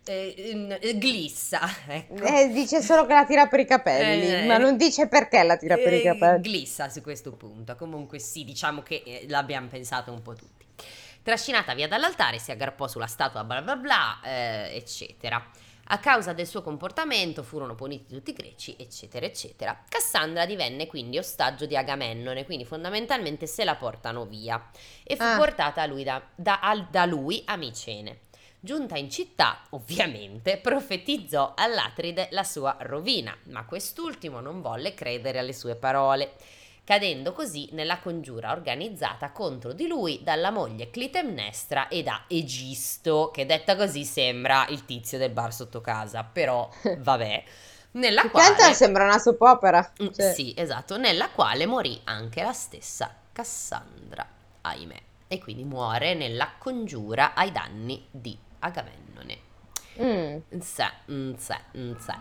eh, 0.04 0.78
eh, 0.80 0.98
glissa. 0.98 1.60
Ecco. 1.86 2.14
Eh, 2.24 2.48
dice 2.48 2.80
solo 2.80 3.04
che 3.06 3.12
la 3.12 3.26
tira 3.26 3.46
per 3.46 3.60
i 3.60 3.66
capelli, 3.66 4.26
Eh, 4.26 4.46
ma 4.46 4.56
non 4.56 4.76
dice 4.78 5.06
perché 5.06 5.42
la 5.42 5.56
tira 5.58 5.76
per 5.76 5.92
i 5.92 5.98
Eh, 5.98 6.02
capelli. 6.02 6.42
glissa 6.42 6.88
su 6.88 7.02
questo 7.02 7.32
punto. 7.32 7.76
Comunque 7.76 8.18
sì, 8.18 8.44
diciamo 8.44 8.82
che 8.82 9.02
eh, 9.04 9.26
l'abbiamo 9.28 9.68
pensato 9.68 10.10
un 10.12 10.22
po' 10.22 10.34
tutti. 10.34 10.57
Trascinata 11.28 11.74
via 11.74 11.86
dall'altare 11.88 12.38
si 12.38 12.52
aggrappò 12.52 12.88
sulla 12.88 13.06
statua 13.06 13.44
bla 13.44 13.60
bla 13.60 13.76
bla, 13.76 14.18
eh, 14.24 14.70
eccetera. 14.74 15.46
A 15.90 15.98
causa 15.98 16.32
del 16.32 16.46
suo 16.46 16.62
comportamento 16.62 17.42
furono 17.42 17.74
puniti 17.74 18.14
tutti 18.14 18.30
i 18.30 18.32
greci, 18.32 18.74
eccetera, 18.78 19.26
eccetera. 19.26 19.84
Cassandra 19.86 20.46
divenne 20.46 20.86
quindi 20.86 21.18
ostaggio 21.18 21.66
di 21.66 21.76
Agamennone, 21.76 22.46
quindi 22.46 22.64
fondamentalmente 22.64 23.46
se 23.46 23.64
la 23.64 23.74
portano 23.74 24.24
via 24.24 24.70
e 25.04 25.16
fu 25.16 25.22
Ah. 25.22 25.36
portata 25.36 25.82
a 25.82 25.86
lui 25.86 26.02
da, 26.02 26.22
da- 26.34 26.60
al- 26.60 26.86
da 26.90 27.04
lui 27.04 27.42
a 27.44 27.56
Micene. 27.56 28.20
Giunta 28.58 28.96
in 28.96 29.10
città, 29.10 29.64
ovviamente, 29.72 30.56
profetizzò 30.64 31.52
all'Atride 31.54 32.28
la 32.30 32.42
sua 32.42 32.74
rovina, 32.80 33.36
ma 33.48 33.66
quest'ultimo 33.66 34.40
non 34.40 34.62
volle 34.62 34.94
credere 34.94 35.38
alle 35.40 35.52
sue 35.52 35.74
parole, 35.76 36.32
cadendo 36.88 37.34
così 37.34 37.68
nella 37.72 37.98
congiura 37.98 38.50
organizzata 38.50 39.30
contro 39.30 39.74
di 39.74 39.86
lui 39.86 40.22
dalla 40.22 40.50
moglie 40.50 40.88
Clitemnestra 40.88 41.88
e 41.88 42.02
da 42.02 42.24
Egisto, 42.26 43.30
che 43.30 43.44
detta 43.44 43.76
così 43.76 44.06
sembra 44.06 44.66
il 44.68 44.86
tizio 44.86 45.18
del 45.18 45.28
bar 45.28 45.52
sotto 45.52 45.82
casa, 45.82 46.24
però 46.24 46.66
vabbè, 46.96 47.44
nella 47.90 48.22
che 48.22 48.30
quale... 48.30 48.72
sembra 48.72 49.04
una 49.04 49.18
soap 49.18 49.38
opera. 49.42 49.92
Cioè, 49.98 50.32
Sì, 50.32 50.54
esatto, 50.56 50.96
nella 50.96 51.28
quale 51.28 51.66
morì 51.66 52.00
anche 52.04 52.42
la 52.42 52.54
stessa 52.54 53.14
Cassandra, 53.32 54.26
ahimè, 54.62 55.02
e 55.28 55.38
quindi 55.38 55.64
muore 55.64 56.14
nella 56.14 56.52
congiura 56.56 57.34
ai 57.34 57.52
danni 57.52 58.02
di 58.10 58.34
Agamennone. 58.60 59.47
Mm. 60.02 60.36
Nse, 60.50 60.92
nse, 61.06 61.60
nse. 61.72 62.14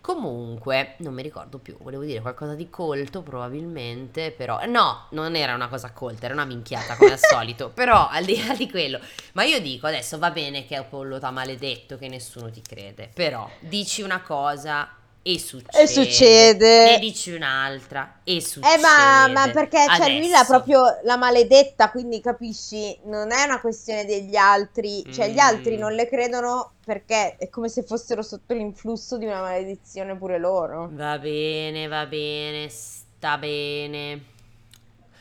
Comunque, 0.00 0.94
non 0.98 1.14
mi 1.14 1.22
ricordo 1.22 1.58
più, 1.58 1.76
volevo 1.80 2.04
dire 2.04 2.20
qualcosa 2.20 2.54
di 2.54 2.68
colto 2.70 3.22
probabilmente, 3.22 4.30
però... 4.30 4.64
No, 4.66 5.06
non 5.10 5.36
era 5.36 5.54
una 5.54 5.68
cosa 5.68 5.92
colta, 5.92 6.26
era 6.26 6.34
una 6.34 6.44
minchiata 6.44 6.96
come 6.96 7.12
al 7.12 7.18
solito, 7.22 7.70
però 7.70 8.08
al 8.08 8.24
di 8.24 8.44
là 8.44 8.54
di 8.54 8.70
quello... 8.70 9.00
Ma 9.32 9.44
io 9.44 9.60
dico, 9.60 9.86
adesso 9.86 10.18
va 10.18 10.30
bene 10.30 10.66
che 10.66 10.76
Apollo 10.76 11.18
t'ha 11.18 11.30
maledetto, 11.30 11.96
che 11.96 12.08
nessuno 12.08 12.50
ti 12.50 12.62
crede, 12.62 13.10
però 13.14 13.48
dici 13.60 14.02
una 14.02 14.20
cosa 14.22 14.94
e 15.22 15.38
succede. 15.38 15.82
E 15.82 15.86
succede. 15.86 16.84
Ne 16.92 16.98
dici 16.98 17.30
un'altra 17.32 18.20
e 18.24 18.40
succede. 18.40 18.74
Eh, 18.74 18.78
ma, 18.78 19.28
ma 19.28 19.50
perché 19.50 19.78
cioè, 19.94 20.18
lui 20.18 20.28
l'ha 20.28 20.44
proprio 20.44 20.82
la 21.04 21.16
maledetta, 21.16 21.90
quindi 21.90 22.20
capisci? 22.20 22.98
Non 23.04 23.30
è 23.30 23.44
una 23.44 23.60
questione 23.60 24.04
degli 24.06 24.34
altri, 24.36 25.06
cioè 25.10 25.28
gli 25.28 25.36
Mm. 25.36 25.40
altri 25.40 25.76
non 25.76 25.92
le 25.94 26.08
credono 26.08 26.72
perché 26.84 27.36
è 27.36 27.48
come 27.50 27.68
se 27.68 27.82
fossero 27.82 28.22
sotto 28.22 28.54
l'influsso 28.54 29.18
di 29.18 29.26
una 29.26 29.42
maledizione 29.42 30.16
pure 30.16 30.38
loro. 30.38 30.88
Va 30.92 31.18
bene, 31.18 31.86
va 31.86 32.06
bene, 32.06 32.68
sta 32.68 33.36
bene. 33.38 34.24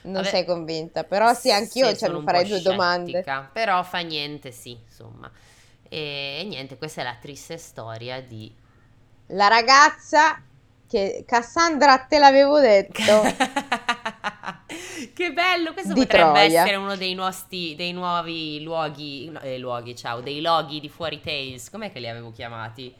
Non 0.02 0.14
Vabbè. 0.14 0.30
sei 0.30 0.46
convinta, 0.46 1.04
però 1.04 1.34
sì, 1.34 1.52
anch'io 1.52 1.94
cioè, 1.96 2.10
mi 2.10 2.22
farei 2.24 2.46
due 2.46 2.62
domande. 2.62 3.22
Però 3.52 3.84
fa 3.84 4.00
niente, 4.00 4.52
sì, 4.52 4.72
insomma. 4.72 5.30
E, 5.90 6.38
e 6.40 6.44
niente, 6.46 6.78
questa 6.78 7.02
è 7.02 7.04
la 7.04 7.18
triste 7.20 7.58
storia 7.58 8.22
di... 8.22 8.56
La 9.30 9.48
ragazza 9.48 10.42
che 10.88 11.24
Cassandra 11.26 12.00
te 12.00 12.20
l'avevo 12.20 12.60
detto. 12.60 13.38
che 15.14 15.32
bello, 15.34 15.74
questo 15.74 15.94
Di 15.94 15.96
potrebbe 15.96 16.42
Troia. 16.42 16.44
essere 16.44 16.76
uno 16.76 16.96
dei, 16.96 17.14
nostri, 17.14 17.76
dei 17.76 17.92
nuovi 17.94 18.62
luoghi, 18.62 19.30
no, 19.30 19.40
eh, 19.42 19.58
luoghi, 19.58 19.96
ciao, 19.96 20.22
dei 20.22 20.42
loghi 20.42 20.80
di 20.80 20.90
Fuori 20.90 21.20
Tales, 21.22 21.70
com'è 21.70 21.92
che 21.92 22.00
li 22.00 22.08
avevo 22.08 22.32
chiamati? 22.32 22.94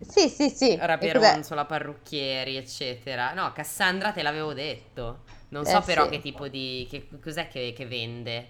Sì, 0.00 0.28
sì, 0.28 0.48
sì. 0.50 0.76
Rabbia 0.78 1.08
E 1.08 1.10
cos'è? 1.10 1.42
Ronzola, 1.42 1.64
parrucchieri, 1.64 2.56
eccetera. 2.56 3.32
No, 3.34 3.52
Cassandra 3.52 4.12
te 4.12 4.22
l'avevo 4.22 4.52
detto. 4.54 5.24
Non 5.48 5.64
so 5.66 5.80
Eh, 5.80 5.82
però 5.82 6.06
sì. 6.06 6.08
che 6.08 6.20
tipo 6.20 6.48
di... 6.48 6.86
Che, 6.88 7.08
cos'è 7.20 7.48
che, 7.48 7.72
che 7.76 7.86
vende? 7.86 8.48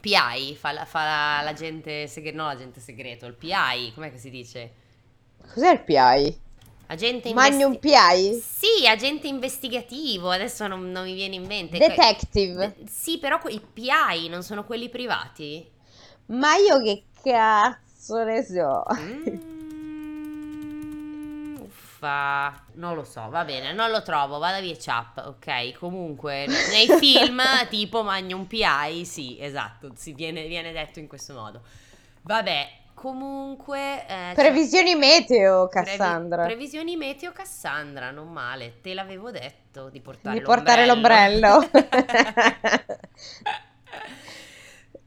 PI, 0.00 0.54
fa, 0.56 0.72
la, 0.72 0.84
fa 0.84 1.04
la- 1.04 1.42
l'agente 1.42 2.06
segreto, 2.06 2.36
no 2.36 2.46
l'agente 2.46 2.80
segreto, 2.80 3.26
il 3.26 3.34
PI, 3.34 3.92
com'è 3.94 4.10
che 4.10 4.18
si 4.18 4.30
dice? 4.30 4.72
Cos'è 5.52 5.72
il 5.72 5.80
PI? 5.82 6.46
Agente 6.90 7.34
Magnum 7.34 7.74
investi- 7.74 7.88
PI? 7.88 8.40
Sì, 8.40 8.86
agente 8.86 9.26
investigativo, 9.28 10.30
adesso 10.30 10.66
non, 10.66 10.90
non 10.90 11.04
mi 11.04 11.12
viene 11.14 11.34
in 11.34 11.44
mente. 11.46 11.76
Detective. 11.78 12.72
Que- 12.74 12.84
Sì, 12.88 13.18
però 13.18 13.38
i 13.48 13.60
PI 13.60 14.28
non 14.28 14.42
sono 14.42 14.64
quelli 14.64 14.88
privati? 14.88 15.68
Ma 16.26 16.54
io 16.56 16.80
che 16.82 17.04
cazzo 17.22 18.22
ne 18.24 18.42
so. 18.42 18.84
Mm, 18.98 19.36
Uffa, 21.60 22.64
non 22.74 22.94
lo 22.94 23.04
so, 23.04 23.28
va 23.28 23.44
bene, 23.44 23.72
non 23.72 23.90
lo 23.90 24.02
trovo, 24.02 24.38
vada 24.38 24.60
via 24.60 24.76
Chap, 24.78 25.22
ok? 25.26 25.72
Comunque, 25.78 26.46
nei 26.46 26.86
film 26.98 27.40
tipo 27.68 28.02
Magnum 28.02 28.44
PI, 28.44 29.04
sì, 29.04 29.36
esatto, 29.40 29.90
si 29.96 30.12
viene, 30.12 30.46
viene 30.46 30.72
detto 30.72 30.98
in 31.00 31.08
questo 31.08 31.34
modo. 31.34 31.62
Vabbè, 32.22 32.70
comunque... 32.98 34.06
eh, 34.06 34.34
Previsioni 34.34 34.94
meteo, 34.94 35.68
previ- 35.76 35.98
Cassandra. 35.98 36.42
previsioni 36.42 36.96
meteo 36.96 37.32
Cassandra, 37.32 38.10
non 38.10 38.30
male, 38.32 38.80
te 38.80 38.94
l'avevo 38.94 39.30
detto 39.30 39.88
di 39.90 40.00
portare 40.00 40.38
Di 40.38 40.44
portare 40.44 40.86
l'ombrello. 40.86 41.68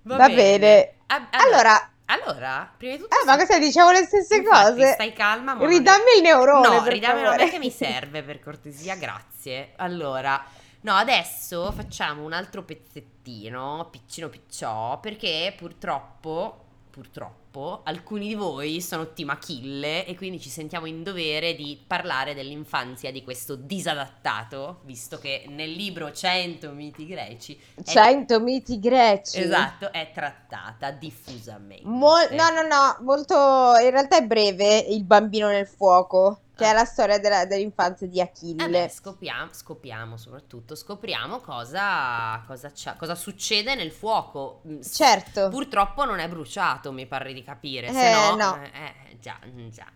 Va, 0.03 0.17
Va 0.17 0.29
bene. 0.29 0.95
Ah, 1.07 1.27
Allora, 1.29 1.75
allora, 2.05 2.73
prima 2.77 2.95
di 2.95 3.01
tutto... 3.01 3.15
eh, 3.21 3.25
ma 3.25 3.37
cosa 3.37 3.59
dicevo 3.59 3.91
le 3.91 4.03
stesse 4.05 4.35
Infatti, 4.35 4.43
cose? 4.43 4.93
Stai 4.93 5.13
calma, 5.13 5.53
ma 5.53 5.65
Ridammi 5.65 6.15
il 6.17 6.21
neurone, 6.23 6.79
No, 6.79 6.85
ridammelo 6.85 7.29
a 7.29 7.33
me 7.33 7.47
che 7.47 7.59
mi 7.59 7.71
serve 7.71 8.23
per 8.23 8.39
cortesia, 8.39 8.95
grazie. 8.95 9.73
Allora, 9.77 10.43
no, 10.81 10.93
adesso 10.95 11.71
facciamo 11.71 12.23
un 12.23 12.33
altro 12.33 12.63
pezzettino, 12.63 13.87
piccino 13.89 14.29
picciò, 14.29 14.99
perché 14.99 15.53
purtroppo, 15.57 16.60
purtroppo, 16.91 17.81
alcuni 17.85 18.27
di 18.27 18.35
voi 18.35 18.81
sono 18.81 19.13
team 19.13 19.29
Achille 19.29 20.05
e 20.05 20.15
quindi 20.15 20.39
ci 20.39 20.49
sentiamo 20.49 20.85
in 20.85 21.01
dovere 21.03 21.55
di 21.55 21.81
parlare 21.87 22.33
dell'infanzia 22.33 23.11
di 23.11 23.23
questo 23.23 23.55
disadattato, 23.55 24.81
visto 24.83 25.17
che 25.17 25.45
nel 25.47 25.71
libro 25.71 26.11
100 26.11 26.71
miti 26.71 27.07
greci 27.07 27.59
è- 27.73 27.81
100 27.81 28.39
miti 28.39 28.79
greci. 28.79 29.39
Esatto, 29.39 29.91
è 29.91 30.11
trattata 30.13 30.91
diffusamente. 30.91 31.87
Mol- 31.87 32.29
no, 32.31 32.49
no, 32.49 32.61
no, 32.61 32.97
molto, 33.01 33.33
in 33.81 33.89
realtà 33.89 34.17
è 34.17 34.25
breve, 34.25 34.77
Il 34.77 35.03
bambino 35.05 35.47
nel 35.47 35.67
fuoco, 35.67 36.40
che 36.61 36.69
è 36.69 36.73
la 36.73 36.85
storia 36.85 37.19
della- 37.19 37.45
dell'infanzia 37.45 38.07
di 38.07 38.19
Eh 38.19 38.23
Achille. 38.23 38.67
beh, 38.69 38.89
scopriamo, 38.89 39.49
scopriamo 39.53 40.17
soprattutto, 40.17 40.75
scopriamo 40.75 41.39
cosa, 41.39 42.43
cosa, 42.45 42.71
cosa 42.97 43.15
succede 43.15 43.75
nel 43.75 43.91
fuoco. 43.91 44.61
Mm, 44.67 44.81
Certo. 44.81 45.49
Purtroppo 45.49 46.05
non 46.05 46.19
è 46.19 46.27
bruciato, 46.29 46.91
mi 46.91 47.05
pare 47.07 47.33
di 47.33 47.43
capire. 47.43 47.87
Eh, 47.87 47.93
se 47.93 48.11
no, 48.11 48.35
no. 48.35 48.61
eh, 48.61 48.71
eh, 49.11 49.17
già, 49.19 49.39
mm, 49.45 49.69
già. 49.69 49.87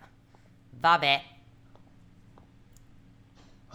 Vabbè. 0.71 1.23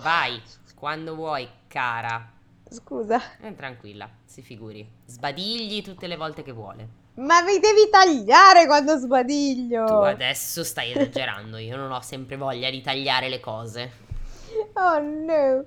Vai, 0.02 0.42
quando 0.74 1.14
vuoi, 1.14 1.48
cara. 1.68 2.32
Scusa, 2.68 3.20
Eh, 3.40 3.54
tranquilla, 3.54 4.08
si 4.24 4.42
figuri. 4.42 4.88
Sbadigli 5.06 5.82
tutte 5.82 6.06
le 6.06 6.16
volte 6.16 6.42
che 6.42 6.52
vuole. 6.52 6.88
Ma 7.20 7.42
mi 7.42 7.58
devi 7.58 7.88
tagliare 7.90 8.66
quando 8.66 8.96
sbadiglio. 8.96 9.84
Tu 9.84 9.92
adesso 9.92 10.64
stai 10.64 10.92
esagerando, 10.92 11.56
io 11.58 11.76
non 11.76 11.92
ho 11.92 12.00
sempre 12.00 12.36
voglia 12.36 12.70
di 12.70 12.80
tagliare 12.80 13.28
le 13.28 13.40
cose. 13.40 14.08
Oh 14.74 14.98
no. 14.98 15.64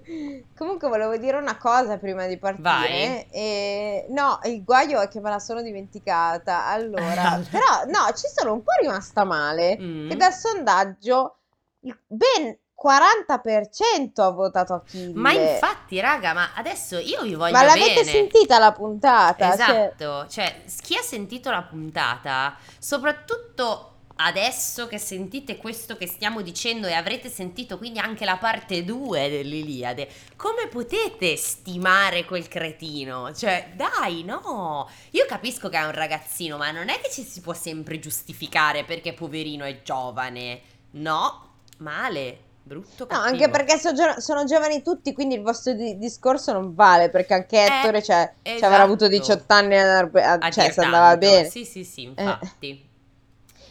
Comunque 0.55 0.87
volevo 0.89 1.17
dire 1.17 1.37
una 1.37 1.57
cosa 1.57 1.97
prima 1.97 2.27
di 2.27 2.37
partire. 2.37 2.63
Vai. 2.63 3.27
E... 3.31 4.05
No, 4.09 4.39
il 4.43 4.63
guaio 4.63 5.01
è 5.01 5.07
che 5.07 5.19
me 5.19 5.29
la 5.29 5.39
sono 5.39 5.61
dimenticata. 5.61 6.65
Allora, 6.65 7.41
però 7.49 7.85
no, 7.87 8.13
ci 8.15 8.27
sono 8.33 8.53
un 8.53 8.63
po' 8.63 8.73
rimasta 8.81 9.23
male. 9.23 9.77
Mm. 9.79 10.09
Che 10.09 10.15
dal 10.15 10.33
sondaggio 10.33 11.37
ben 11.79 12.57
40% 12.81 14.21
ha 14.21 14.29
votato 14.29 14.73
Achille. 14.73 15.13
Ma 15.13 15.31
infatti, 15.31 15.99
raga, 15.99 16.33
ma 16.33 16.51
adesso 16.55 16.97
io 16.97 17.21
vi 17.21 17.35
voglio 17.35 17.53
Ma 17.53 17.63
l'avete 17.63 18.01
bene. 18.01 18.05
sentita 18.05 18.59
la 18.59 18.71
puntata? 18.71 19.55
Cioè, 19.55 19.69
Esatto, 19.93 20.27
cioè 20.27 20.63
chi 20.81 20.97
ha 20.97 21.01
sentito 21.01 21.49
la 21.49 21.63
puntata, 21.63 22.57
soprattutto 22.79 23.89
adesso 24.15 24.85
che 24.87 24.99
sentite 24.99 25.57
questo 25.57 25.97
che 25.97 26.05
stiamo 26.07 26.41
dicendo 26.41 26.85
e 26.87 26.93
avrete 26.93 27.29
sentito 27.29 27.79
quindi 27.79 27.97
anche 27.97 28.25
la 28.25 28.37
parte 28.37 28.83
2 28.83 29.29
dell'Iliade, 29.29 30.07
come 30.35 30.67
potete 30.67 31.35
stimare 31.35 32.25
quel 32.25 32.47
cretino? 32.47 33.33
Cioè, 33.33 33.71
dai, 33.75 34.23
no! 34.23 34.89
Io 35.11 35.25
capisco 35.25 35.69
che 35.69 35.77
è 35.77 35.85
un 35.85 35.91
ragazzino, 35.93 36.57
ma 36.57 36.69
non 36.71 36.89
è 36.89 36.99
che 36.99 37.09
ci 37.09 37.23
si 37.23 37.41
può 37.41 37.53
sempre 37.53 37.99
giustificare 37.99 38.83
perché 38.83 39.13
poverino 39.13 39.63
è 39.65 39.81
giovane. 39.81 40.61
No, 40.91 41.55
male, 41.77 42.51
brutto 42.63 43.03
No, 43.03 43.05
cattivo. 43.07 43.27
anche 43.27 43.49
perché 43.49 43.77
so 43.77 43.93
gio- 43.93 44.19
sono 44.19 44.45
giovani 44.45 44.81
tutti, 44.81 45.13
quindi 45.13 45.35
il 45.35 45.41
vostro 45.41 45.73
di- 45.73 45.97
discorso 45.97 46.51
non 46.53 46.73
vale, 46.73 47.09
perché 47.09 47.33
anche 47.33 47.57
Eh, 47.57 47.65
Ettore 47.79 48.01
cioè, 48.01 48.31
ci 48.41 48.51
esatto. 48.53 48.65
avrà 48.73 48.83
avuto 48.83 49.07
18 49.07 49.53
anni, 49.53 49.77
a- 49.77 49.99
a- 49.99 50.37
A 50.39 50.49
cioè 50.49 50.71
se 50.71 50.81
andava 50.81 51.15
bene. 51.17 51.49
Sì, 51.49 51.65
sì, 51.65 51.83
sì, 51.83 52.03
infatti. 52.03 52.89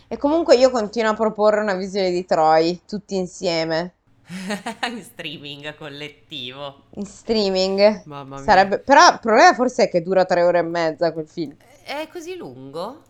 E 0.08 0.16
comunque 0.18 0.56
io 0.56 0.70
continuo 0.70 1.12
a 1.12 1.14
proporre 1.14 1.60
una 1.60 1.74
visione 1.74 2.10
di 2.10 2.24
Troy, 2.26 2.82
tutti 2.86 3.16
insieme, 3.16 3.94
in 4.88 5.02
streaming 5.02 5.74
collettivo. 5.76 6.82
in 6.96 7.06
streaming. 7.06 8.02
Mamma 8.04 8.36
mia. 8.36 8.44
Sarebbe... 8.44 8.78
Però 8.80 9.08
il 9.12 9.18
problema 9.20 9.54
forse 9.54 9.84
è 9.84 9.88
che 9.88 10.02
dura 10.02 10.24
tre 10.26 10.42
ore 10.42 10.58
e 10.58 10.62
mezza 10.62 11.12
quel 11.12 11.26
film. 11.26 11.56
È 11.84 12.06
così 12.12 12.36
lungo? 12.36 13.02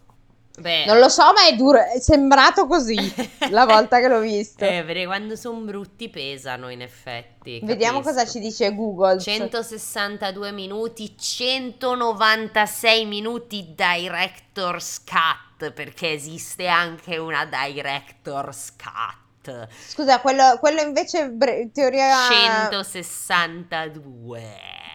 Beh, 0.59 0.85
Non 0.85 0.99
lo 0.99 1.09
so, 1.09 1.23
ma 1.33 1.47
è 1.47 1.55
duro, 1.57 1.79
è 1.79 1.99
sembrato 1.99 2.67
così 2.67 2.97
la 3.51 3.65
volta 3.65 4.01
che 4.01 4.09
l'ho 4.09 4.21
visto. 4.21 4.63
Eh, 4.65 4.83
perché 4.85 5.07
quando 5.07 5.35
sono 5.35 5.61
brutti 5.61 6.11
pesano 6.11 6.69
in 6.69 6.83
effetti. 6.83 7.59
Vediamo 7.63 8.01
capisco. 8.01 8.19
cosa 8.21 8.31
ci 8.31 8.39
dice 8.39 8.75
Google. 8.75 9.19
162 9.19 10.53
minuti, 10.53 11.17
196 11.17 13.07
minuti 13.07 13.73
Director's 13.75 15.03
Cut, 15.05 15.71
perché 15.73 16.13
esiste 16.13 16.67
anche 16.69 17.17
una 17.17 17.47
Director's 17.47 18.75
Cut. 18.77 19.69
Scusa, 19.89 20.21
quello, 20.21 20.59
quello 20.61 20.83
invece 20.83 21.19
in 21.21 21.39
bre- 21.39 21.71
teoria 21.73 22.29
162. 22.31 24.41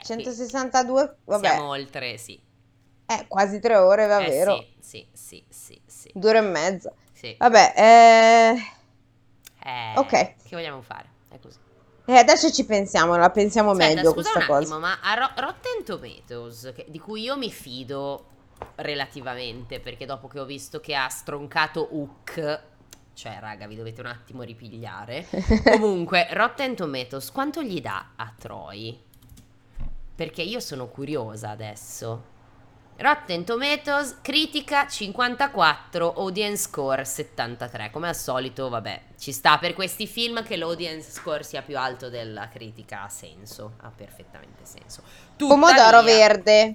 162, 0.03 1.15
vabbè, 1.25 1.47
Siamo 1.47 1.67
oltre, 1.69 2.17
sì. 2.17 2.39
è 3.05 3.25
quasi 3.27 3.59
tre 3.59 3.75
ore, 3.75 4.05
Eh, 4.05 4.07
davvero. 4.07 4.55
sì, 4.55 4.73
sì, 4.79 5.07
sì, 5.13 5.13
sì, 5.13 5.45
sì. 5.46 5.46
Due 6.19 6.29
ore 6.29 6.39
e 6.39 6.41
mezza. 6.41 6.91
sì. 7.13 7.37
Vabbè, 7.37 7.73
eh, 7.77 8.55
Eh, 9.59 9.99
ok. 9.99 10.35
Che 10.43 10.55
vogliamo 10.55 10.81
fare? 10.81 11.09
È 11.27 11.39
così. 11.39 11.59
eh, 12.05 12.17
adesso 12.17 12.51
ci 12.51 12.65
pensiamo, 12.65 13.15
la 13.17 13.29
pensiamo 13.29 13.73
Aspetta, 13.73 13.73
meglio 13.73 14.13
questa 14.13 14.39
un 14.39 14.45
cosa. 14.45 14.75
attimo, 14.75 14.79
ma 14.79 14.99
a 15.01 15.13
Ro- 15.13 15.31
Rotten 15.35 15.83
Tomatoes, 15.83 16.71
che- 16.75 16.85
di 16.89 16.99
cui 16.99 17.21
io 17.23 17.37
mi 17.37 17.51
fido 17.51 18.25
relativamente, 18.75 19.79
perché 19.79 20.05
dopo 20.05 20.27
che 20.27 20.39
ho 20.39 20.45
visto 20.45 20.79
che 20.79 20.95
ha 20.95 21.07
stroncato 21.09 21.87
Hook, 21.91 22.61
cioè 23.13 23.37
raga, 23.39 23.67
vi 23.67 23.75
dovete 23.75 24.01
un 24.01 24.07
attimo 24.07 24.41
ripigliare. 24.43 25.27
Comunque, 25.63 26.27
Rotten 26.31 26.75
Tomatoes, 26.75 27.31
quanto 27.31 27.61
gli 27.61 27.81
dà 27.81 28.11
a 28.15 28.33
Troy? 28.37 28.99
Perché 30.15 30.41
io 30.41 30.59
sono 30.59 30.87
curiosa 30.87 31.49
adesso. 31.51 32.35
Rotten 32.99 33.45
Tomatoes, 33.45 34.17
critica 34.23 34.87
54, 34.87 36.13
audience 36.15 36.63
score 36.63 37.05
73. 37.05 37.91
Come 37.91 38.07
al 38.07 38.15
solito, 38.15 38.69
vabbè, 38.69 39.01
ci 39.19 39.31
sta 39.31 39.59
per 39.59 39.75
questi 39.75 40.07
film 40.07 40.41
che 40.41 40.57
l'audience 40.57 41.11
score 41.11 41.43
sia 41.43 41.61
più 41.61 41.77
alto 41.77 42.09
della 42.09 42.47
critica, 42.47 43.03
ha 43.03 43.09
senso, 43.09 43.73
ha 43.81 43.91
perfettamente 43.95 44.65
senso. 44.65 45.03
Pomodoro 45.35 45.99
Tuttavia, 45.99 46.01
verde. 46.01 46.73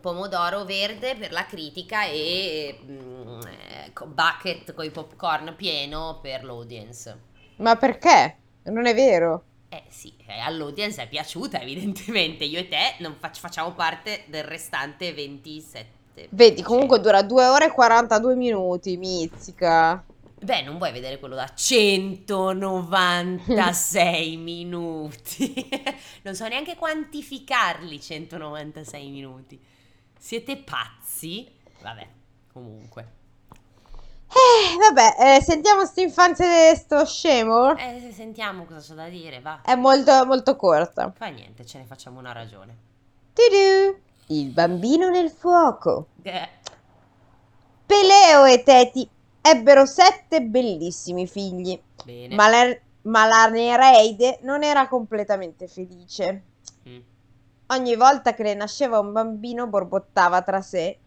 Pomodoro 0.00 0.62
verde 0.62 1.16
per 1.16 1.32
la 1.32 1.44
critica 1.44 2.04
e 2.04 2.78
mm, 2.80 3.40
eh, 3.40 3.92
bucket 4.06 4.74
con 4.74 4.84
i 4.84 4.90
popcorn 4.90 5.56
pieno 5.56 6.20
per 6.22 6.44
l'audience. 6.44 7.18
Ma 7.56 7.74
perché? 7.74 8.36
Non 8.66 8.86
è 8.86 8.94
vero. 8.94 9.42
Eh 9.74 9.82
sì, 9.88 10.14
eh, 10.26 10.38
all'audience 10.38 11.02
è 11.02 11.08
piaciuta 11.08 11.58
evidentemente, 11.60 12.44
io 12.44 12.60
e 12.60 12.68
te 12.68 12.94
non 12.98 13.16
fac- 13.18 13.38
facciamo 13.38 13.72
parte 13.72 14.22
del 14.28 14.44
restante 14.44 15.12
27. 15.12 16.28
Vedi, 16.30 16.62
comunque 16.62 17.00
dura 17.00 17.22
2 17.22 17.46
ore 17.46 17.66
e 17.66 17.72
42 17.72 18.36
minuti, 18.36 18.96
mizzica. 18.96 20.04
Beh, 20.40 20.62
non 20.62 20.78
vuoi 20.78 20.92
vedere 20.92 21.18
quello 21.18 21.34
da 21.34 21.52
196 21.52 24.36
minuti. 24.38 25.68
non 26.22 26.36
so 26.36 26.46
neanche 26.46 26.76
quantificarli 26.76 28.00
196 28.00 29.08
minuti. 29.08 29.60
Siete 30.16 30.56
pazzi? 30.58 31.50
Vabbè, 31.82 32.06
comunque. 32.52 33.23
Eh, 34.34 34.76
vabbè, 34.78 35.36
eh, 35.36 35.42
sentiamo 35.42 35.84
sta 35.84 36.00
infanzia 36.00 36.46
di 36.72 36.76
sto 36.76 37.04
scemo. 37.04 37.76
Eh, 37.76 38.10
sentiamo 38.12 38.64
cosa 38.64 38.80
c'è 38.80 38.94
da 38.94 39.08
dire, 39.08 39.40
va. 39.40 39.60
È 39.62 39.76
molto, 39.76 40.26
molto 40.26 40.56
corta. 40.56 41.12
Fa 41.14 41.26
niente, 41.26 41.64
ce 41.64 41.78
ne 41.78 41.84
facciamo 41.84 42.18
una 42.18 42.32
ragione. 42.32 42.76
Tudu. 43.32 43.96
Il 44.28 44.48
bambino 44.50 45.08
nel 45.08 45.30
fuoco. 45.30 46.08
Eh, 46.22 46.48
Peleo 47.86 48.44
e 48.46 48.62
Teti 48.62 49.08
ebbero 49.40 49.84
sette 49.86 50.40
bellissimi 50.42 51.26
figli, 51.26 51.78
bene. 52.04 52.34
ma 52.34 52.48
la, 52.48 52.76
ma 53.02 53.26
la 53.26 53.46
Nereide 53.46 54.38
non 54.42 54.62
era 54.64 54.88
completamente 54.88 55.68
felice. 55.68 56.42
Mm. 56.88 56.98
Ogni 57.66 57.94
volta 57.94 58.34
che 58.34 58.42
le 58.42 58.54
nasceva 58.54 58.98
un 58.98 59.12
bambino 59.12 59.66
borbottava 59.66 60.42
tra 60.42 60.60
sé. 60.60 60.98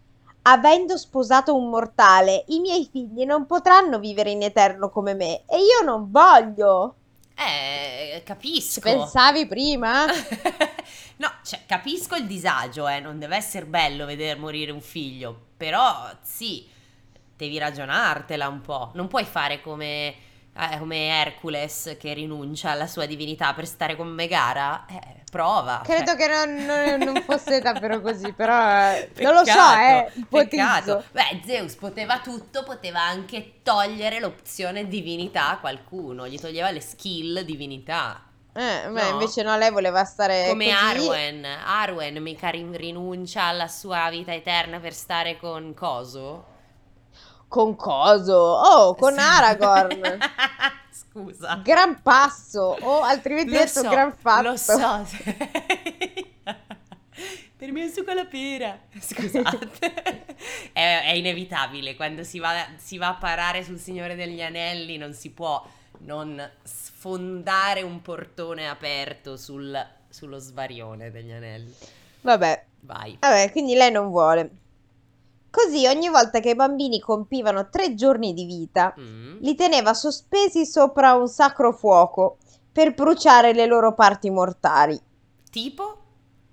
Avendo 0.49 0.97
sposato 0.97 1.53
un 1.53 1.69
mortale, 1.69 2.45
i 2.47 2.59
miei 2.59 2.87
figli 2.89 3.25
non 3.25 3.45
potranno 3.45 3.99
vivere 3.99 4.31
in 4.31 4.43
eterno 4.43 4.89
come 4.89 5.13
me 5.13 5.41
e 5.45 5.57
io 5.57 5.83
non 5.83 6.09
voglio. 6.09 6.95
Eh, 7.35 8.15
Ci 8.19 8.23
capisco. 8.23 8.79
pensavi 8.79 9.45
prima? 9.45 10.05
no, 11.17 11.31
cioè, 11.43 11.59
capisco 11.65 12.15
il 12.15 12.25
disagio, 12.25 12.87
eh, 12.87 13.01
non 13.01 13.19
deve 13.19 13.35
essere 13.35 13.65
bello 13.65 14.05
vedere 14.05 14.39
morire 14.39 14.71
un 14.71 14.79
figlio, 14.79 15.37
però 15.57 16.09
sì, 16.21 16.65
devi 17.35 17.57
ragionartela 17.57 18.47
un 18.47 18.61
po'. 18.61 18.91
Non 18.93 19.07
puoi 19.07 19.25
fare 19.25 19.59
come, 19.59 20.15
eh, 20.57 20.77
come 20.79 21.07
Hercules 21.07 21.95
che 21.99 22.13
rinuncia 22.13 22.71
alla 22.71 22.87
sua 22.87 23.05
divinità 23.05 23.53
per 23.53 23.65
stare 23.67 23.95
con 23.95 24.07
Megara. 24.07 24.85
Eh, 24.89 25.15
prova. 25.29 25.81
Credo 25.83 26.11
cioè. 26.11 26.15
che 26.15 26.27
non, 26.27 26.55
non- 26.65 26.99
non 27.13 27.21
fosse 27.23 27.59
davvero 27.61 27.99
così, 28.01 28.31
però 28.33 28.57
eh, 28.91 29.09
non 29.17 29.33
lo 29.33 29.45
so, 29.45 29.51
eh, 29.51 30.11
Peccato, 30.13 30.19
ipotizzo. 30.19 30.55
peccato. 30.55 31.03
Beh, 31.11 31.41
Zeus 31.45 31.75
poteva 31.75 32.19
tutto, 32.19 32.63
poteva 32.63 33.01
anche 33.01 33.61
togliere 33.63 34.19
l'opzione 34.19 34.87
divinità 34.87 35.49
a 35.51 35.57
qualcuno, 35.59 36.27
gli 36.27 36.39
toglieva 36.39 36.71
le 36.71 36.81
skill 36.81 37.41
divinità. 37.41 38.21
Eh, 38.53 38.87
beh, 38.89 39.03
No. 39.03 39.09
invece 39.09 39.43
no, 39.43 39.55
lei 39.57 39.69
voleva 39.69 40.03
stare 40.05 40.47
Come 40.47 40.65
così. 40.65 40.75
Arwen, 40.75 41.45
Arwen 41.45 42.17
mica 42.23 42.49
rin- 42.49 42.75
rinuncia 42.75 43.43
alla 43.43 43.67
sua 43.67 44.09
vita 44.09 44.33
eterna 44.33 44.79
per 44.79 44.93
stare 44.93 45.37
con 45.37 45.73
Coso? 45.75 46.55
Con 47.47 47.75
coso? 47.75 48.33
Oh, 48.35 48.95
con 48.95 49.13
Sì. 49.13 49.19
Aragorn. 49.19 50.01
Scusa. 50.91 51.61
Gran 51.63 52.01
passo, 52.01 52.77
o 52.79 53.01
altrimenti 53.01 53.51
Lo 53.51 53.57
detto 53.59 53.81
so, 53.81 53.89
gran 53.89 54.13
fatto. 54.15 54.49
Lo 54.49 54.57
so. 54.57 54.77
per 57.57 57.71
me 57.71 57.85
è 57.85 57.89
succo 57.89 58.11
alla 58.11 58.25
pera. 58.25 58.77
Scusate. 58.99 59.69
è, 60.73 61.01
è 61.05 61.11
inevitabile, 61.13 61.95
quando 61.95 62.23
si 62.23 62.39
va, 62.39 62.53
si 62.75 62.97
va 62.97 63.09
a 63.09 63.15
parare 63.15 63.63
sul 63.63 63.79
Signore 63.79 64.15
degli 64.15 64.41
Anelli 64.41 64.97
non 64.97 65.13
si 65.13 65.31
può 65.31 65.65
non 65.99 66.39
sfondare 66.63 67.81
un 67.81 68.01
portone 68.01 68.67
aperto 68.69 69.37
sul- 69.37 69.85
sullo 70.09 70.37
svarione 70.37 71.09
degli 71.09 71.31
anelli. 71.31 71.73
Vabbè, 72.21 72.65
Vai. 72.81 73.17
vabbè, 73.19 73.51
quindi 73.51 73.73
lei 73.73 73.91
non 73.91 74.09
vuole. 74.09 74.49
Così 75.57 75.87
ogni 75.87 76.07
volta 76.07 76.39
che 76.39 76.51
i 76.51 76.55
bambini 76.55 76.99
compivano 76.99 77.67
tre 77.69 77.95
giorni 77.95 78.31
di 78.35 78.45
vita, 78.45 78.93
Mm. 78.99 79.37
li 79.39 79.55
teneva 79.55 79.95
sospesi 79.95 80.67
sopra 80.67 81.13
un 81.15 81.27
sacro 81.27 81.71
fuoco 81.73 82.37
per 82.71 82.93
bruciare 82.93 83.53
le 83.53 83.65
loro 83.65 83.95
parti 83.95 84.29
mortali. 84.29 85.01
Tipo? 85.49 85.97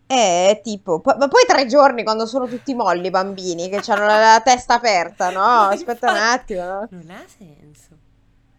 Eh, 0.06 0.60
tipo, 0.62 1.00
po- 1.00 1.16
ma 1.18 1.28
poi 1.28 1.44
tre 1.46 1.66
giorni 1.66 2.02
quando 2.02 2.24
sono 2.24 2.46
tutti 2.46 2.72
molli 2.74 3.08
i 3.08 3.10
bambini 3.10 3.68
che 3.68 3.82
hanno 3.92 4.06
la, 4.06 4.18
la 4.18 4.40
testa 4.42 4.74
aperta, 4.74 5.28
no? 5.30 5.42
Aspetta 5.68 6.10
un 6.10 6.16
attimo, 6.16 6.62
no? 6.64 6.88
Non 6.90 7.10
ha 7.10 7.22
senso. 7.26 7.88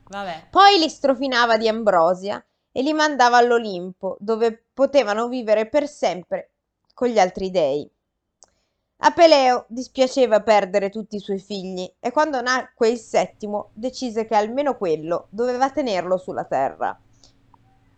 Vabbè. 0.08 0.48
Poi 0.52 0.78
li 0.78 0.90
strofinava 0.90 1.58
di 1.58 1.68
ambrosia 1.68 2.44
e 2.72 2.82
li 2.84 2.94
mandava 2.94 3.38
all'Olimpo, 3.38 4.16
dove 4.20 4.66
potevano 4.76 5.28
vivere 5.28 5.68
per 5.68 5.88
sempre 5.88 6.52
con 6.94 7.08
gli 7.08 7.18
altri 7.18 7.50
dei. 7.50 7.90
A 8.98 9.12
Peleo 9.12 9.66
dispiaceva 9.68 10.42
perdere 10.42 10.90
tutti 10.90 11.18
i 11.18 11.20
suoi 11.20 11.40
figli 11.40 11.92
e 12.00 12.12
quando 12.12 12.42
nacque 12.42 12.90
il 12.90 12.98
settimo 12.98 13.70
decise 13.74 14.26
che 14.26 14.36
almeno 14.36 14.78
quello 14.78 15.28
doveva 15.30 15.70
tenerlo 15.70 16.18
sulla 16.18 16.46
terra. 16.46 16.98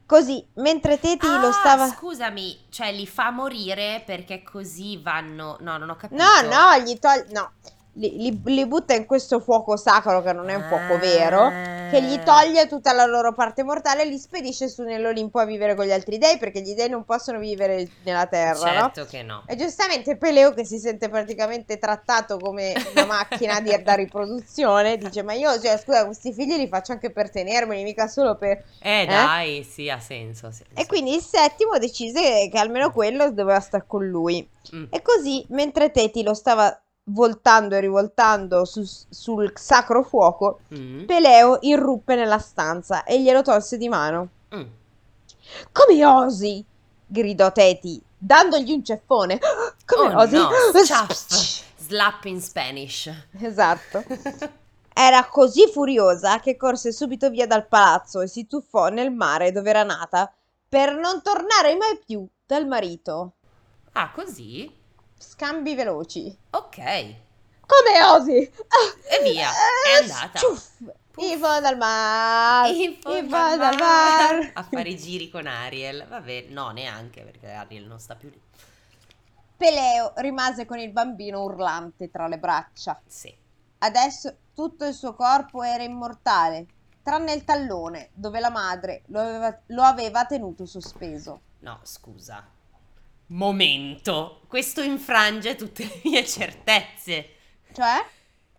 Così, 0.05 0.45
mentre 0.55 0.99
Teti 0.99 1.27
Ah, 1.27 1.41
lo 1.41 1.51
stava... 1.51 1.87
scusami, 1.87 2.67
cioè 2.69 2.91
li 2.93 3.05
fa 3.05 3.29
morire 3.29 4.03
perché 4.05 4.41
così 4.41 5.01
vanno... 5.01 5.57
No, 5.59 5.77
non 5.77 5.89
ho 5.89 5.95
capito. 5.97 6.21
No, 6.21 6.47
no, 6.47 6.77
gli 6.81 6.97
toglie... 6.97 7.27
No, 7.31 7.51
li, 7.93 8.17
li- 8.17 8.41
li 8.43 8.65
butta 8.65 8.93
in 8.93 9.05
questo 9.05 9.39
fuoco 9.39 9.75
sacro 9.75 10.21
che 10.21 10.31
non 10.31 10.49
è 10.49 10.55
un 10.55 10.63
fuoco 10.63 10.97
vero, 10.97 11.49
che 11.89 12.01
gli 12.01 12.15
Ah. 12.15 12.23
toglie 12.23 12.67
tutta 12.67 12.93
la 12.93 13.05
loro 13.05 13.33
parte 13.33 13.63
mortale 13.63 14.03
e 14.03 14.05
li 14.05 14.17
spedisce 14.17 14.67
su 14.69 14.83
nell'Olimpo 14.83 15.39
a 15.39 15.45
vivere 15.45 15.75
con 15.75 15.85
gli 15.85 15.91
altri 15.91 16.17
dei, 16.17 16.37
perché 16.37 16.61
gli 16.61 16.73
dei 16.73 16.89
non 16.89 17.03
possono 17.05 17.39
vivere 17.39 17.87
nella 18.03 18.25
terra, 18.27 18.71
no? 18.73 18.91
Certo 18.93 19.05
che 19.05 19.23
no. 19.23 19.43
E 19.45 19.55
giustamente 19.55 20.17
Peleo, 20.17 20.53
che 20.53 20.65
si 20.65 20.77
sente 20.79 21.09
praticamente 21.09 21.77
trattato 21.77 22.37
come 22.37 22.73
una 22.93 23.05
macchina 23.05 23.59
di, 23.61 23.75
da 23.83 23.93
riproduzione, 23.93 24.97
dice: 24.97 25.23
Ma 25.23 25.33
io, 25.33 25.59
cioè, 25.59 25.77
scusa, 25.77 26.05
questi 26.05 26.33
figli 26.33 26.55
li 26.55 26.67
faccio 26.67 26.91
anche 26.91 27.11
per 27.11 27.29
tenermeli, 27.29 27.83
mica 27.83 28.07
solo 28.07 28.35
per. 28.35 28.63
Eh, 28.79 29.05
dai, 29.07 29.63
sì, 29.63 29.89
ha 29.89 29.99
senso. 29.99 30.47
ha 30.47 30.51
senso. 30.51 30.71
E 30.73 30.85
quindi 30.85 31.13
il 31.15 31.21
settimo 31.21 31.77
decise 31.77 32.49
che 32.49 32.57
almeno 32.57 32.91
quello 32.91 33.31
doveva 33.31 33.59
stare 33.59 33.85
con 33.87 34.05
lui. 34.07 34.47
Mm. 34.75 34.85
E 34.89 35.01
così, 35.01 35.45
mentre 35.49 35.91
Teti 35.91 36.23
lo 36.23 36.33
stava 36.33 36.77
voltando 37.09 37.75
e 37.75 37.79
rivoltando 37.79 38.65
su- 38.65 38.83
sul 39.09 39.51
sacro 39.55 40.03
fuoco, 40.03 40.59
Mm. 40.73 41.05
Peleo 41.05 41.59
irruppe 41.61 42.15
nella 42.15 42.39
stanza 42.39 43.03
e 43.03 43.21
glielo 43.21 43.41
tolse 43.41 43.77
di 43.77 43.87
mano. 43.89 44.29
Mm. 44.55 44.63
Come 45.71 46.05
osi? 46.05 46.63
gridò 47.05 47.51
Teti, 47.51 48.01
dandogli 48.17 48.71
un 48.71 48.83
ceffone. 48.83 49.39
Come 49.85 50.13
Oh 50.15 50.21
osi? 50.21 50.35
no. 50.35 50.49
Slap 51.77 52.25
in 52.25 52.41
Spanish. 52.41 53.09
Esatto. 53.39 54.03
Era 54.93 55.25
così 55.27 55.67
furiosa 55.71 56.39
che 56.39 56.57
corse 56.57 56.91
subito 56.91 57.29
via 57.29 57.45
dal 57.45 57.67
palazzo 57.67 58.21
e 58.21 58.27
si 58.27 58.47
tuffò 58.47 58.87
nel 58.89 59.11
mare 59.11 59.51
dove 59.51 59.69
era 59.69 59.83
nata 59.83 60.31
per 60.67 60.95
non 60.95 61.21
tornare 61.21 61.75
mai 61.75 61.99
più 62.03 62.27
dal 62.45 62.65
marito. 62.65 63.33
Ah, 63.93 64.11
così? 64.11 64.69
Scambi 65.17 65.75
veloci. 65.75 66.37
Ok. 66.51 66.77
Come 66.77 68.03
osi? 68.03 68.37
E 68.37 69.23
via, 69.23 69.49
è 69.49 69.99
eh, 69.99 70.03
andata. 70.03 70.39
In 71.17 71.39
fondo 71.39 71.67
al 71.67 71.77
mare. 71.77 72.71
In 72.71 72.97
fondo 73.01 73.17
in 73.17 73.29
fondo 73.29 73.63
al 73.63 73.77
mare. 73.77 74.51
A 74.53 74.63
fare 74.63 74.89
i 74.89 74.97
giri 74.97 75.29
con 75.29 75.47
Ariel. 75.47 76.05
Vabbè, 76.07 76.45
no, 76.49 76.69
neanche 76.69 77.23
perché 77.23 77.51
Ariel 77.51 77.85
non 77.85 77.99
sta 77.99 78.15
più 78.15 78.29
lì. 78.29 78.41
Peleo 79.57 80.13
rimase 80.17 80.65
con 80.65 80.77
il 80.77 80.91
bambino 80.91 81.43
urlante 81.43 82.11
tra 82.11 82.27
le 82.27 82.37
braccia. 82.37 83.01
Sì. 83.05 83.35
Adesso 83.79 84.37
tutto 84.53 84.85
il 84.85 84.93
suo 84.93 85.13
corpo 85.13 85.63
era 85.63 85.83
immortale, 85.83 86.67
tranne 87.01 87.33
il 87.33 87.43
tallone, 87.43 88.09
dove 88.13 88.39
la 88.39 88.51
madre 88.51 89.01
lo 89.07 89.19
aveva, 89.19 89.59
lo 89.67 89.81
aveva 89.81 90.25
tenuto 90.25 90.65
sospeso. 90.65 91.41
No, 91.59 91.79
scusa. 91.83 92.55
Momento. 93.27 94.41
Questo 94.47 94.81
infrange 94.81 95.55
tutte 95.55 95.83
le 95.83 96.01
mie 96.03 96.25
certezze. 96.25 97.29
Cioè? 97.73 98.05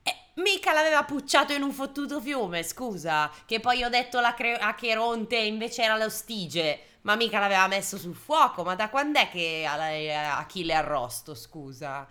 Eh, 0.03 0.15
mica 0.35 0.73
l'aveva 0.73 1.05
pucciato 1.05 1.53
in 1.53 1.63
un 1.63 1.73
fottuto 1.73 2.21
fiume, 2.21 2.63
scusa. 2.63 3.31
Che 3.47 3.61
poi 3.61 3.83
ho 3.83 3.89
detto 3.89 4.21
la 4.21 4.35
cre- 4.35 4.59
a 4.59 4.75
Cheronte 4.75 5.37
invece 5.37 5.83
era 5.83 5.97
lo 5.97 6.11
stige. 6.11 6.81
Ma 7.03 7.17
mica 7.17 7.39
l'aveva 7.39 7.67
messo 7.69 7.97
sul 7.97 8.15
fuoco. 8.15 8.63
Ma 8.63 8.75
da 8.75 8.91
quando 8.91 9.19
è 9.19 9.31
che 9.31 9.65
Achille 9.67 10.75
arrosto, 10.75 11.35
scusa? 11.35 12.07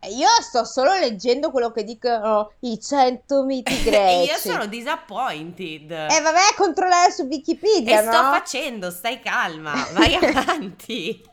E 0.00 0.12
Io 0.12 0.28
sto 0.42 0.64
solo 0.64 0.92
leggendo 0.92 1.50
quello 1.50 1.72
che 1.72 1.82
dicono 1.84 2.52
i 2.60 2.78
100 2.80 3.44
miti 3.44 3.80
greci. 3.82 4.30
Io 4.30 4.36
sono 4.36 4.66
disappointed. 4.66 5.90
Eh 5.90 6.20
vabbè, 6.20 6.54
controllare 6.56 7.10
su 7.10 7.22
Wikipedia, 7.22 8.00
E 8.00 8.02
sto 8.06 8.22
no? 8.22 8.30
facendo, 8.30 8.90
stai 8.90 9.20
calma, 9.20 9.72
vai 9.94 10.14
avanti. 10.22 11.24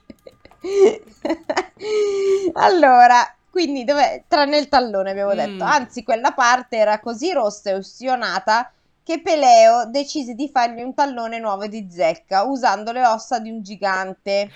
allora, 2.53 3.35
quindi 3.49 3.83
dov'è? 3.83 4.25
Tranne 4.27 4.57
il 4.57 4.67
tallone 4.67 5.11
abbiamo 5.11 5.33
Mm. 5.33 5.35
detto. 5.35 5.63
Anzi, 5.63 6.03
quella 6.03 6.33
parte 6.33 6.77
era 6.77 6.99
così 6.99 7.31
rossa 7.31 7.69
e 7.71 7.75
ustionata 7.75 8.71
che 9.03 9.21
Peleo 9.21 9.85
decise 9.89 10.33
di 10.33 10.49
fargli 10.49 10.81
un 10.81 10.93
tallone 10.93 11.39
nuovo 11.39 11.67
di 11.67 11.87
zecca 11.91 12.43
usando 12.43 12.91
le 12.91 13.05
ossa 13.05 13.39
di 13.39 13.49
un 13.51 13.61
gigante. 13.61 14.55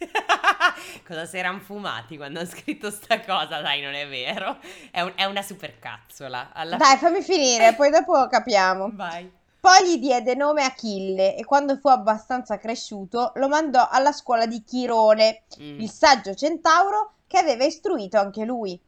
Cosa 1.06 1.24
si 1.26 1.36
erano 1.38 1.58
fumati 1.60 2.16
quando 2.16 2.40
ho 2.40 2.44
scritto 2.46 2.90
sta 2.90 3.20
cosa? 3.20 3.60
Dai, 3.60 3.80
non 3.80 3.94
è 3.94 4.06
vero. 4.08 4.58
È, 4.90 5.00
un- 5.00 5.12
è 5.16 5.24
una 5.24 5.42
supercazzola. 5.42 6.52
Alla 6.52 6.76
Dai, 6.76 6.96
fammi 6.98 7.22
finire, 7.22 7.74
poi 7.74 7.90
dopo 7.90 8.26
capiamo. 8.28 8.92
Vai. 8.92 9.30
Poi 9.60 9.88
gli 9.88 9.98
diede 9.98 10.34
nome 10.34 10.62
Achille 10.64 11.36
e 11.36 11.44
quando 11.44 11.76
fu 11.76 11.88
abbastanza 11.88 12.58
cresciuto 12.58 13.32
lo 13.34 13.48
mandò 13.48 13.88
alla 13.90 14.12
scuola 14.12 14.46
di 14.46 14.62
Chirone, 14.62 15.42
Mm. 15.60 15.80
il 15.80 15.90
saggio 15.90 16.34
centauro 16.34 17.14
che 17.26 17.38
aveva 17.38 17.64
istruito 17.64 18.18
anche 18.18 18.44
lui. 18.44 18.80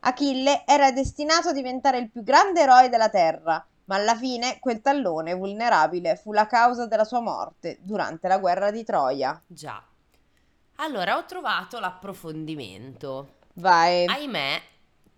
Achille 0.00 0.64
era 0.66 0.92
destinato 0.92 1.48
a 1.48 1.52
diventare 1.52 1.98
il 1.98 2.10
più 2.10 2.22
grande 2.22 2.60
eroe 2.60 2.88
della 2.88 3.08
terra, 3.08 3.64
ma 3.86 3.96
alla 3.96 4.14
fine 4.14 4.58
quel 4.60 4.80
tallone 4.82 5.34
vulnerabile 5.34 6.16
fu 6.16 6.32
la 6.32 6.46
causa 6.46 6.86
della 6.86 7.04
sua 7.04 7.20
morte 7.20 7.78
durante 7.80 8.28
la 8.28 8.38
guerra 8.38 8.70
di 8.70 8.84
Troia. 8.84 9.40
Già. 9.46 9.82
Allora, 10.76 11.16
ho 11.16 11.24
trovato 11.26 11.78
l'approfondimento. 11.78 13.34
Vai. 13.54 14.06
Ahimè, 14.06 14.60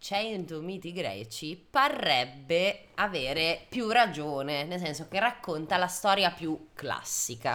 100 0.03 0.61
miti 0.61 0.93
greci 0.93 1.57
parrebbe 1.71 2.87
avere 2.97 3.67
più 3.69 3.89
ragione, 3.91 4.65
nel 4.65 4.81
senso 4.81 5.07
che 5.09 5.21
racconta 5.21 5.77
la 5.77 5.87
storia 5.87 6.31
più 6.33 6.69
classica. 6.75 7.53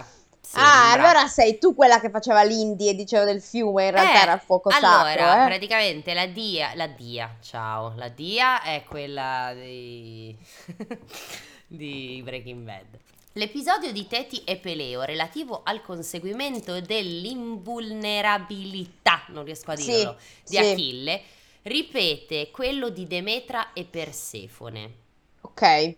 ah, 0.52 0.66
Sembra. 0.90 0.92
allora 0.92 1.26
sei 1.26 1.58
tu 1.58 1.74
quella 1.74 2.00
che 2.00 2.10
faceva 2.10 2.42
l'indie 2.42 2.90
e 2.90 2.94
diceva 2.94 3.24
del 3.24 3.40
fiume, 3.42 3.86
in 3.86 3.90
realtà 3.92 4.20
Eh, 4.20 4.22
era 4.22 4.32
il 4.34 4.40
fuoco 4.40 4.70
allora, 4.70 4.72
sacro, 4.72 5.42
eh? 5.44 5.44
praticamente 5.44 6.14
la 6.14 6.26
dia, 6.26 6.74
la 6.74 6.86
dia, 6.86 7.36
ciao, 7.40 7.92
la 7.96 8.08
dia 8.08 8.62
è 8.62 8.84
quella 8.84 9.52
di, 9.54 10.36
di 11.66 12.20
Breaking 12.24 12.64
Bad. 12.64 12.98
L'episodio 13.32 13.92
di 13.92 14.06
Teti 14.08 14.42
e 14.44 14.56
Peleo 14.58 15.02
relativo 15.02 15.62
al 15.62 15.80
conseguimento 15.80 16.80
dell'invulnerabilità, 16.80 19.22
non 19.28 19.44
riesco 19.44 19.70
a 19.70 19.74
Sì, 19.74 19.76
dirlo, 19.76 20.16
di 20.44 20.54
sì. 20.54 20.58
Achille, 20.58 21.22
ripete 21.62 22.50
quello 22.50 22.88
di 22.88 23.06
Demetra 23.06 23.72
e 23.72 23.84
Persefone. 23.84 24.94
Ok. 25.42 25.96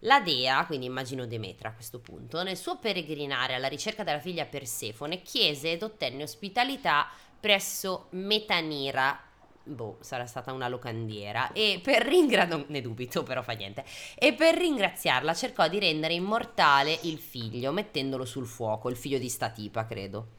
La 0.00 0.20
dea, 0.20 0.64
quindi 0.66 0.86
immagino 0.86 1.26
Demetra 1.26 1.70
a 1.70 1.72
questo 1.72 2.00
punto, 2.00 2.42
nel 2.42 2.56
suo 2.56 2.78
peregrinare 2.78 3.54
alla 3.54 3.66
ricerca 3.66 4.04
della 4.04 4.20
figlia 4.20 4.44
Persefone, 4.44 5.22
chiese 5.22 5.72
ed 5.72 5.82
ottenne 5.82 6.22
ospitalità 6.22 7.08
presso 7.40 8.08
Metanira. 8.10 9.20
Boh, 9.64 9.96
sarà 10.00 10.26
stata 10.26 10.52
una 10.52 10.68
locandiera. 10.68 11.50
E 11.52 11.80
per 11.82 12.06
ringraziarla, 12.06 12.66
ne 12.68 12.80
dubito, 12.80 13.22
però 13.24 13.42
fa 13.42 13.52
niente. 13.52 13.84
E 14.14 14.32
per 14.34 14.56
ringraziarla 14.56 15.34
cercò 15.34 15.66
di 15.66 15.80
rendere 15.80 16.14
immortale 16.14 16.96
il 17.02 17.18
figlio, 17.18 17.72
mettendolo 17.72 18.24
sul 18.24 18.46
fuoco, 18.46 18.88
il 18.88 18.96
figlio 18.96 19.18
di 19.18 19.28
Statipa, 19.28 19.86
credo. 19.86 20.34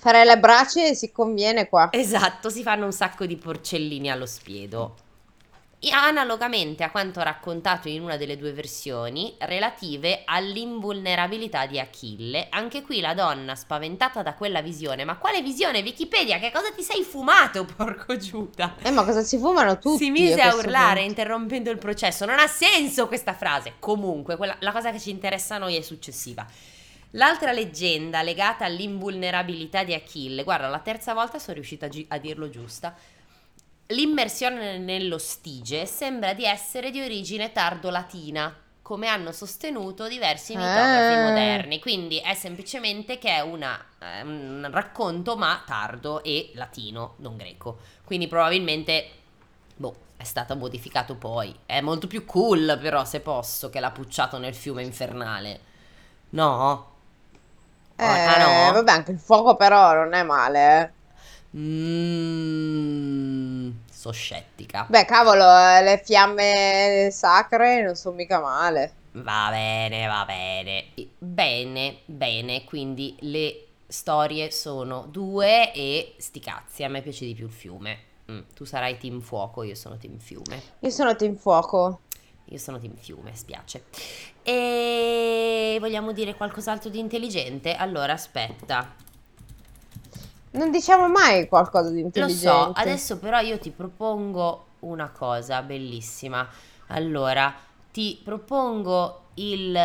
Fare 0.00 0.24
le 0.24 0.38
brace 0.38 0.94
si 0.94 1.12
conviene 1.12 1.68
qua. 1.68 1.90
Esatto, 1.92 2.48
si 2.48 2.62
fanno 2.62 2.86
un 2.86 2.92
sacco 2.92 3.26
di 3.26 3.36
porcellini 3.36 4.10
allo 4.10 4.24
spiedo. 4.24 4.96
Analogamente 5.92 6.84
a 6.84 6.90
quanto 6.90 7.20
raccontato 7.22 7.86
in 7.88 8.02
una 8.02 8.16
delle 8.16 8.38
due 8.38 8.54
versioni 8.54 9.34
relative 9.40 10.22
all'invulnerabilità 10.24 11.66
di 11.66 11.78
Achille, 11.78 12.46
anche 12.48 12.80
qui 12.80 13.00
la 13.00 13.12
donna 13.12 13.54
spaventata 13.54 14.22
da 14.22 14.32
quella 14.32 14.62
visione, 14.62 15.04
ma 15.04 15.18
quale 15.18 15.42
visione 15.42 15.82
Wikipedia? 15.82 16.38
Che 16.38 16.50
cosa 16.50 16.70
ti 16.74 16.82
sei 16.82 17.02
fumato, 17.02 17.66
porco 17.76 18.16
Giuda? 18.16 18.76
Eh, 18.80 18.90
ma 18.90 19.04
cosa 19.04 19.22
si 19.22 19.36
fumano 19.36 19.78
tutti? 19.78 20.04
si 20.04 20.10
mise 20.10 20.40
a 20.40 20.50
questo 20.50 20.66
urlare 20.66 21.00
punto? 21.00 21.08
interrompendo 21.08 21.70
il 21.70 21.78
processo. 21.78 22.24
Non 22.24 22.38
ha 22.38 22.46
senso 22.46 23.06
questa 23.06 23.34
frase. 23.34 23.74
Comunque, 23.78 24.38
quella- 24.38 24.56
la 24.60 24.72
cosa 24.72 24.90
che 24.90 24.98
ci 24.98 25.10
interessa 25.10 25.56
a 25.56 25.58
noi 25.58 25.76
è 25.76 25.82
successiva. 25.82 26.46
L'altra 27.14 27.52
leggenda 27.52 28.22
legata 28.22 28.64
all'invulnerabilità 28.64 29.82
di 29.82 29.94
Achille, 29.94 30.44
guarda, 30.44 30.68
la 30.68 30.78
terza 30.78 31.12
volta 31.12 31.38
sono 31.38 31.54
riuscita 31.54 31.86
a, 31.86 31.88
gi- 31.88 32.06
a 32.08 32.18
dirlo 32.18 32.48
giusta. 32.50 32.94
L'immersione 33.86 34.78
nello 34.78 35.18
stige 35.18 35.86
sembra 35.86 36.32
di 36.32 36.44
essere 36.44 36.92
di 36.92 37.00
origine 37.00 37.50
tardo-latina, 37.50 38.56
come 38.82 39.08
hanno 39.08 39.32
sostenuto 39.32 40.06
diversi 40.06 40.54
mitografi 40.54 41.14
Ah. 41.14 41.22
moderni. 41.22 41.80
Quindi 41.80 42.18
è 42.18 42.34
semplicemente 42.34 43.18
che 43.18 43.30
è 43.30 43.40
una, 43.40 43.84
eh, 43.98 44.22
un 44.22 44.68
racconto, 44.70 45.36
ma 45.36 45.60
tardo 45.66 46.22
e 46.22 46.50
latino, 46.54 47.14
non 47.18 47.36
greco. 47.36 47.78
Quindi 48.04 48.28
probabilmente, 48.28 49.08
boh, 49.76 49.96
è 50.16 50.24
stato 50.24 50.54
modificato 50.54 51.16
poi. 51.16 51.52
È 51.66 51.80
molto 51.80 52.06
più 52.06 52.24
cool, 52.24 52.78
però, 52.80 53.04
se 53.04 53.18
posso, 53.20 53.70
che 53.70 53.80
l'ha 53.80 53.90
pucciato 53.90 54.38
nel 54.38 54.54
fiume 54.54 54.84
infernale. 54.84 55.60
No? 56.30 56.89
Eh, 58.00 58.04
ah 58.04 58.38
no? 58.38 58.72
vabbè, 58.72 58.90
anche 58.90 59.10
il 59.12 59.18
fuoco 59.18 59.56
però 59.56 59.92
non 59.92 60.14
è 60.14 60.22
male, 60.22 60.80
eh. 60.80 60.90
Mmm, 61.58 62.90
so 63.90 64.10
scettica. 64.10 64.86
Beh, 64.88 65.04
cavolo, 65.04 65.44
eh, 65.44 65.82
le 65.82 66.00
fiamme 66.02 67.10
sacre 67.12 67.82
non 67.82 67.94
sono 67.96 68.14
mica 68.16 68.40
male. 68.40 68.94
Va 69.12 69.48
bene, 69.50 70.06
va 70.06 70.24
bene. 70.24 70.86
Bene, 71.18 71.98
bene, 72.06 72.64
quindi 72.64 73.16
le 73.20 73.66
storie 73.86 74.50
sono 74.50 75.06
due 75.08 75.72
e 75.74 76.14
sti 76.16 76.40
cazzi, 76.40 76.84
a 76.84 76.88
me 76.88 77.02
piace 77.02 77.26
di 77.26 77.34
più 77.34 77.46
il 77.46 77.52
fiume. 77.52 77.98
Mm, 78.30 78.40
tu 78.54 78.64
sarai 78.64 78.96
team 78.96 79.20
fuoco, 79.20 79.62
io 79.64 79.74
sono 79.74 79.98
team 79.98 80.18
fiume. 80.18 80.62
Io 80.78 80.90
sono 80.90 81.16
team 81.16 81.34
fuoco. 81.34 82.00
Io 82.50 82.58
sono 82.58 82.78
team 82.78 82.94
fiume, 82.96 83.34
spiace. 83.34 83.84
E 84.42 85.76
vogliamo 85.80 86.12
dire 86.12 86.34
qualcos'altro 86.34 86.90
di 86.90 86.98
intelligente? 86.98 87.74
Allora, 87.74 88.12
aspetta. 88.12 88.94
Non 90.52 90.70
diciamo 90.70 91.08
mai 91.08 91.46
qualcosa 91.48 91.90
di 91.90 92.00
intelligente. 92.00 92.46
Lo 92.46 92.64
so, 92.64 92.72
adesso 92.74 93.18
però 93.18 93.38
io 93.40 93.58
ti 93.58 93.70
propongo 93.70 94.66
una 94.80 95.10
cosa 95.10 95.62
bellissima. 95.62 96.48
Allora, 96.88 97.54
ti 97.92 98.20
propongo 98.22 99.26
il 99.34 99.78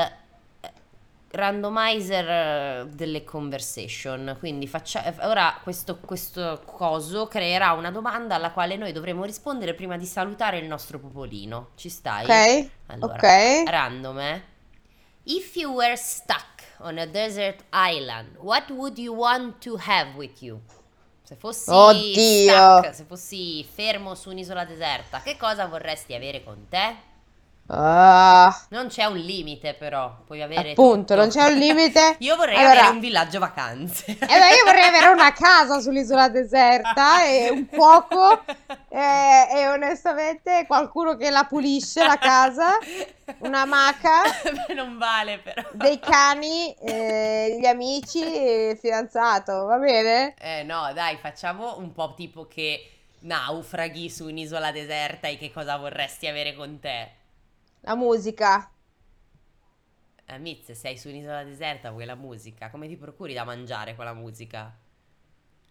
randomizer 1.35 2.29
eh, 2.29 2.87
delle 2.89 3.23
conversation. 3.23 4.35
Quindi 4.39 4.67
faccia, 4.67 5.13
ora 5.21 5.59
questo, 5.61 5.99
questo 5.99 6.61
coso 6.65 7.27
creerà 7.27 7.73
una 7.73 7.91
domanda 7.91 8.35
alla 8.35 8.51
quale 8.51 8.75
noi 8.75 8.91
dovremo 8.91 9.23
rispondere 9.23 9.73
prima 9.73 9.97
di 9.97 10.05
salutare 10.05 10.57
il 10.57 10.67
nostro 10.67 10.99
popolino. 10.99 11.69
Ci 11.75 11.89
stai? 11.89 12.23
Ok. 12.23 12.69
Allora, 12.87 13.13
ok. 13.15 13.63
random, 13.69 14.19
eh? 14.19 14.43
If 15.23 15.55
you 15.55 15.73
were 15.73 15.95
stuck 15.95 16.63
on 16.79 16.97
a 16.97 17.05
desert 17.05 17.63
island, 17.73 18.37
what 18.37 18.69
would 18.69 18.97
you 18.97 19.15
want 19.15 19.61
to 19.63 19.77
have 19.85 20.11
with 20.15 20.41
you? 20.41 20.59
Se 21.23 21.35
fossi 21.35 21.71
Oddio. 21.71 22.51
stuck, 22.51 22.93
se 22.93 23.03
fossi 23.05 23.63
fermo 23.63 24.13
su 24.13 24.29
un'isola 24.29 24.63
deserta, 24.65 25.21
che 25.21 25.35
cosa 25.37 25.65
vorresti 25.65 26.13
avere 26.13 26.43
con 26.43 26.67
te? 26.69 27.13
Ah, 27.67 28.55
Non 28.69 28.87
c'è 28.89 29.05
un 29.05 29.17
limite, 29.17 29.73
però, 29.73 30.15
puoi 30.27 30.43
avere 30.43 30.71
appunto, 30.71 30.99
tutto. 30.99 31.15
non 31.15 31.29
c'è 31.29 31.45
un 31.51 31.57
limite. 31.57 32.15
Io 32.21 32.35
vorrei 32.35 32.57
Allora- 32.57 32.71
avere 32.73 32.87
un 32.89 32.99
villaggio 32.99 33.39
vacanze. 33.39 34.05
Eh 34.11 34.15
beh, 34.17 34.53
io 34.55 34.63
vorrei 34.65 34.83
avere 34.83 35.07
una 35.07 35.33
casa 35.33 35.79
sull'isola 35.79 36.29
deserta 36.29 37.25
e 37.25 37.49
un 37.49 37.65
fuoco 37.71 38.43
eh, 38.89 39.47
e 39.51 39.67
onestamente 39.67 40.65
qualcuno 40.67 41.15
che 41.15 41.31
la 41.31 41.45
pulisce 41.45 42.05
la 42.05 42.17
casa, 42.19 42.77
una 43.39 43.65
maca, 43.65 44.21
non 44.75 44.99
vale, 44.99 45.39
però. 45.39 45.63
dei 45.73 45.99
cani, 45.99 46.71
eh, 46.75 47.57
gli 47.59 47.65
amici 47.65 48.21
e 48.21 48.69
il 48.73 48.77
fidanzato, 48.77 49.65
va 49.65 49.77
bene? 49.77 50.35
Eh 50.39 50.61
no, 50.61 50.91
dai, 50.93 51.17
facciamo 51.19 51.77
un 51.79 51.91
po' 51.93 52.13
tipo 52.15 52.45
che 52.47 52.91
naufraghi 53.21 54.07
su 54.11 54.25
un'isola 54.25 54.71
deserta 54.71 55.27
e 55.27 55.37
che 55.39 55.51
cosa 55.51 55.77
vorresti 55.77 56.27
avere 56.27 56.53
con 56.53 56.79
te? 56.79 57.09
La 57.85 57.95
musica. 57.95 58.67
Amiz, 60.27 60.65
se 60.65 60.73
sei 60.73 60.97
su 60.97 61.07
un'isola 61.09 61.43
deserta 61.43 61.91
vuoi 61.91 62.05
la 62.05 62.15
musica? 62.15 62.69
Come 62.71 62.87
ti 62.87 62.95
procuri 62.97 63.33
da 63.35 63.43
mangiare 63.43 63.95
con 63.95 64.05
la 64.05 64.13
musica? 64.13 64.73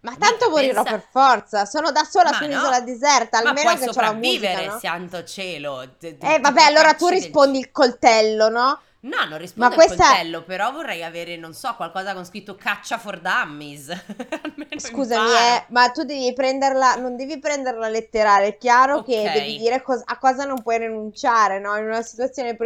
Ma 0.03 0.15
tanto 0.17 0.49
morirò 0.51 0.83
pensa- 0.85 0.99
per 0.99 1.09
forza, 1.11 1.65
sono 1.65 1.91
da 1.91 2.05
sola 2.05 2.31
Ma 2.31 2.37
su 2.37 2.43
no. 2.45 2.51
un'isola 2.51 2.81
deserta, 2.83 3.43
Ma 3.43 3.49
almeno 3.49 3.75
che 3.77 3.87
c'ho 3.87 4.01
la 4.01 4.13
musica, 4.13 4.65
no? 4.67 4.79
santo 4.79 5.25
cielo. 5.25 5.85
D- 5.99 6.17
d- 6.17 6.23
Eh 6.23 6.39
vabbè, 6.39 6.63
allora 6.63 6.95
tu 6.95 7.09
del- 7.09 7.19
rispondi 7.21 7.59
il 7.59 7.73
coltello, 7.73 8.49
no? 8.49 8.79
No, 9.05 9.23
non 9.29 9.37
rispondo 9.37 9.69
Ma 9.77 9.83
al 9.83 9.87
questa- 9.89 10.07
coltello, 10.07 10.43
però 10.45 10.73
vorrei 10.73 11.03
avere, 11.05 11.37
non 11.37 11.53
so, 11.53 11.75
qualcosa 11.77 12.15
con 12.15 12.25
scritto 12.25 12.55
caccia 12.55 12.97
for 12.97 13.21
dummies. 13.21 13.93
Scusami, 14.79 15.31
eh, 15.31 15.65
ma 15.69 15.91
tu 15.91 16.05
devi 16.05 16.33
prenderla, 16.33 16.95
non 16.95 17.15
devi 17.15 17.39
prenderla 17.39 17.89
letterale, 17.89 18.47
è 18.47 18.57
chiaro 18.57 19.03
che 19.03 19.21
Ok. 19.27 19.33
devi 19.33 19.59
dire 19.59 19.83
cos- 19.83 20.01
a 20.07 20.17
cosa 20.17 20.45
non 20.47 20.63
puoi 20.63 20.79
rinunciare, 20.79 21.59
no? 21.61 21.77
In 21.77 21.85
una 21.85 22.01
situazione 22.01 22.57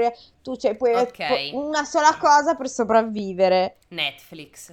tu 0.41 0.55
cioè, 0.57 0.77
puoi 0.77 0.95
Ok. 0.95 1.51
pu- 1.51 1.59
una 1.59 1.85
sola 1.85 2.17
cosa 2.17 2.55
per 2.55 2.69
sopravvivere. 2.69 3.79
Netflix. 3.89 4.73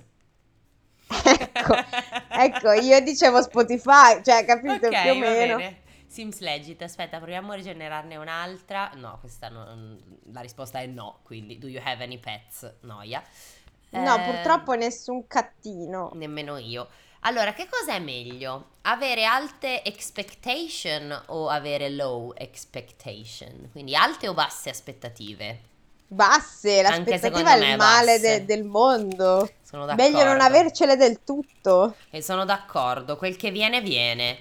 Ecco, 1.25 1.75
ecco, 2.29 2.71
io 2.73 2.99
dicevo 3.01 3.41
Spotify, 3.41 4.21
cioè, 4.23 4.45
capito, 4.45 4.87
Ok, 4.87 5.01
più 5.01 5.11
o 5.11 5.15
meno. 5.15 5.55
bene. 5.57 5.77
Sims 6.15 6.39
Legit, 6.39 6.81
aspetta, 6.81 7.17
proviamo 7.17 7.51
a 7.51 7.55
rigenerarne 7.55 8.15
un'altra. 8.15 8.89
No, 8.95 9.17
questa 9.19 9.49
non- 9.49 10.01
la 10.31 10.39
risposta 10.39 10.79
è 10.79 10.85
no, 10.85 11.19
quindi 11.23 11.57
do 11.57 11.67
you 11.67 11.81
have 11.83 12.01
any 12.05 12.17
pets? 12.17 12.73
Noia. 12.83 13.21
No, 13.89 14.15
Eh, 14.15 14.21
purtroppo 14.21 14.75
nessun 14.75 15.27
cattino. 15.27 16.11
Nemmeno 16.13 16.55
io. 16.55 16.87
Allora, 17.21 17.51
che 17.51 17.67
cosa 17.69 17.95
è 17.95 17.99
meglio? 17.99 18.67
Avere 18.83 19.25
alte 19.25 19.83
expectation 19.83 21.23
o 21.27 21.49
avere 21.49 21.89
low 21.89 22.31
expectation? 22.37 23.67
Quindi 23.73 23.93
alte 23.93 24.29
o 24.29 24.33
basse 24.33 24.69
aspettative? 24.69 25.59
Basse, 26.07 26.81
l'aspettativa 26.81 27.55
è 27.55 27.71
il 27.71 27.75
male 27.75 28.19
de- 28.19 28.45
del 28.45 28.63
mondo. 28.63 29.49
Sono 29.63 29.85
d'accordo. 29.85 30.09
Meglio 30.11 30.23
non 30.23 30.39
avercele 30.39 30.95
del 30.95 31.25
tutto. 31.25 31.97
E 32.09 32.21
sono 32.21 32.45
d'accordo, 32.45 33.17
quel 33.17 33.35
che 33.35 33.51
viene 33.51 33.81
viene. 33.81 34.37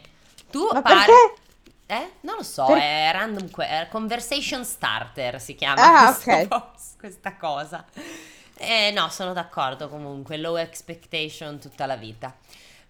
Tu 0.52 0.68
Ma 0.72 0.80
pari- 0.80 1.06
perché? 1.06 1.42
Eh? 1.86 2.10
Non 2.20 2.36
lo 2.36 2.42
so, 2.42 2.64
Per- 2.66 2.78
è 2.78 3.10
random 3.12 3.50
que- 3.50 3.88
conversation 3.90 4.64
starter 4.64 5.40
si 5.40 5.54
chiama 5.54 5.82
Ah, 6.06 6.12
questo 6.12 6.30
ok. 6.30 6.48
post- 6.72 6.98
questa 6.98 7.36
cosa. 7.36 7.84
Eh, 8.56 8.90
no, 8.92 9.08
sono 9.10 9.32
d'accordo 9.32 9.88
comunque, 9.88 10.36
low 10.36 10.56
expectation 10.56 11.58
tutta 11.58 11.86
la 11.86 11.96
vita. 11.96 12.34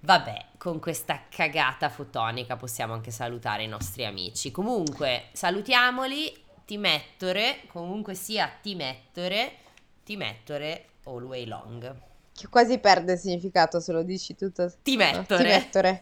Vabbè, 0.00 0.44
con 0.58 0.78
questa 0.80 1.22
cagata 1.30 1.88
fotonica 1.88 2.56
possiamo 2.56 2.92
anche 2.92 3.10
salutare 3.10 3.62
i 3.64 3.66
nostri 3.66 4.04
amici. 4.04 4.50
Comunque, 4.50 5.28
salutiamoli, 5.32 6.42
ti 6.66 6.76
mettore, 6.76 7.60
comunque 7.68 8.14
sia 8.14 8.50
ti 8.62 8.74
mettore, 8.74 9.56
ti 10.04 10.16
mettore 10.16 10.88
always 11.04 11.46
long. 11.46 11.94
Che 12.36 12.48
quasi 12.48 12.78
perde 12.78 13.12
il 13.14 13.18
significato 13.18 13.80
se 13.80 13.92
lo 13.92 14.02
dici 14.02 14.36
tutto. 14.36 14.70
Ti 14.82 14.96
mettore. 14.96 16.00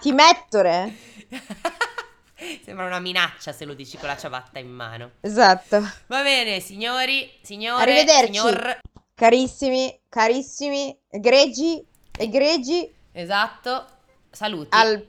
Ti 0.00 0.12
mettore. 0.12 0.94
Ti. 1.28 1.34
Sembra 2.64 2.86
una 2.86 2.98
minaccia 3.00 3.52
se 3.52 3.64
lo 3.64 3.74
dici 3.74 3.96
con 3.96 4.08
la 4.08 4.16
ciabatta 4.16 4.58
in 4.58 4.68
mano. 4.70 5.10
Esatto. 5.20 5.80
Va 6.06 6.22
bene, 6.22 6.60
signori, 6.60 7.30
signore, 7.42 7.82
Arrivederci. 7.82 8.26
signor... 8.34 8.78
Carissimi, 9.14 9.98
carissimi, 10.10 10.94
egregi, 11.08 11.82
egregi, 12.18 12.94
Esatto. 13.12 13.86
Saluti. 14.30 14.68
al- 14.72 15.06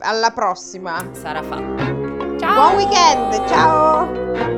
alla 0.00 0.30
prossima. 0.32 1.10
Sarà 1.14 1.42
fatto. 1.42 2.36
Ciao. 2.38 2.52
Buon 2.54 2.74
weekend, 2.76 3.48
ciao! 3.48 4.57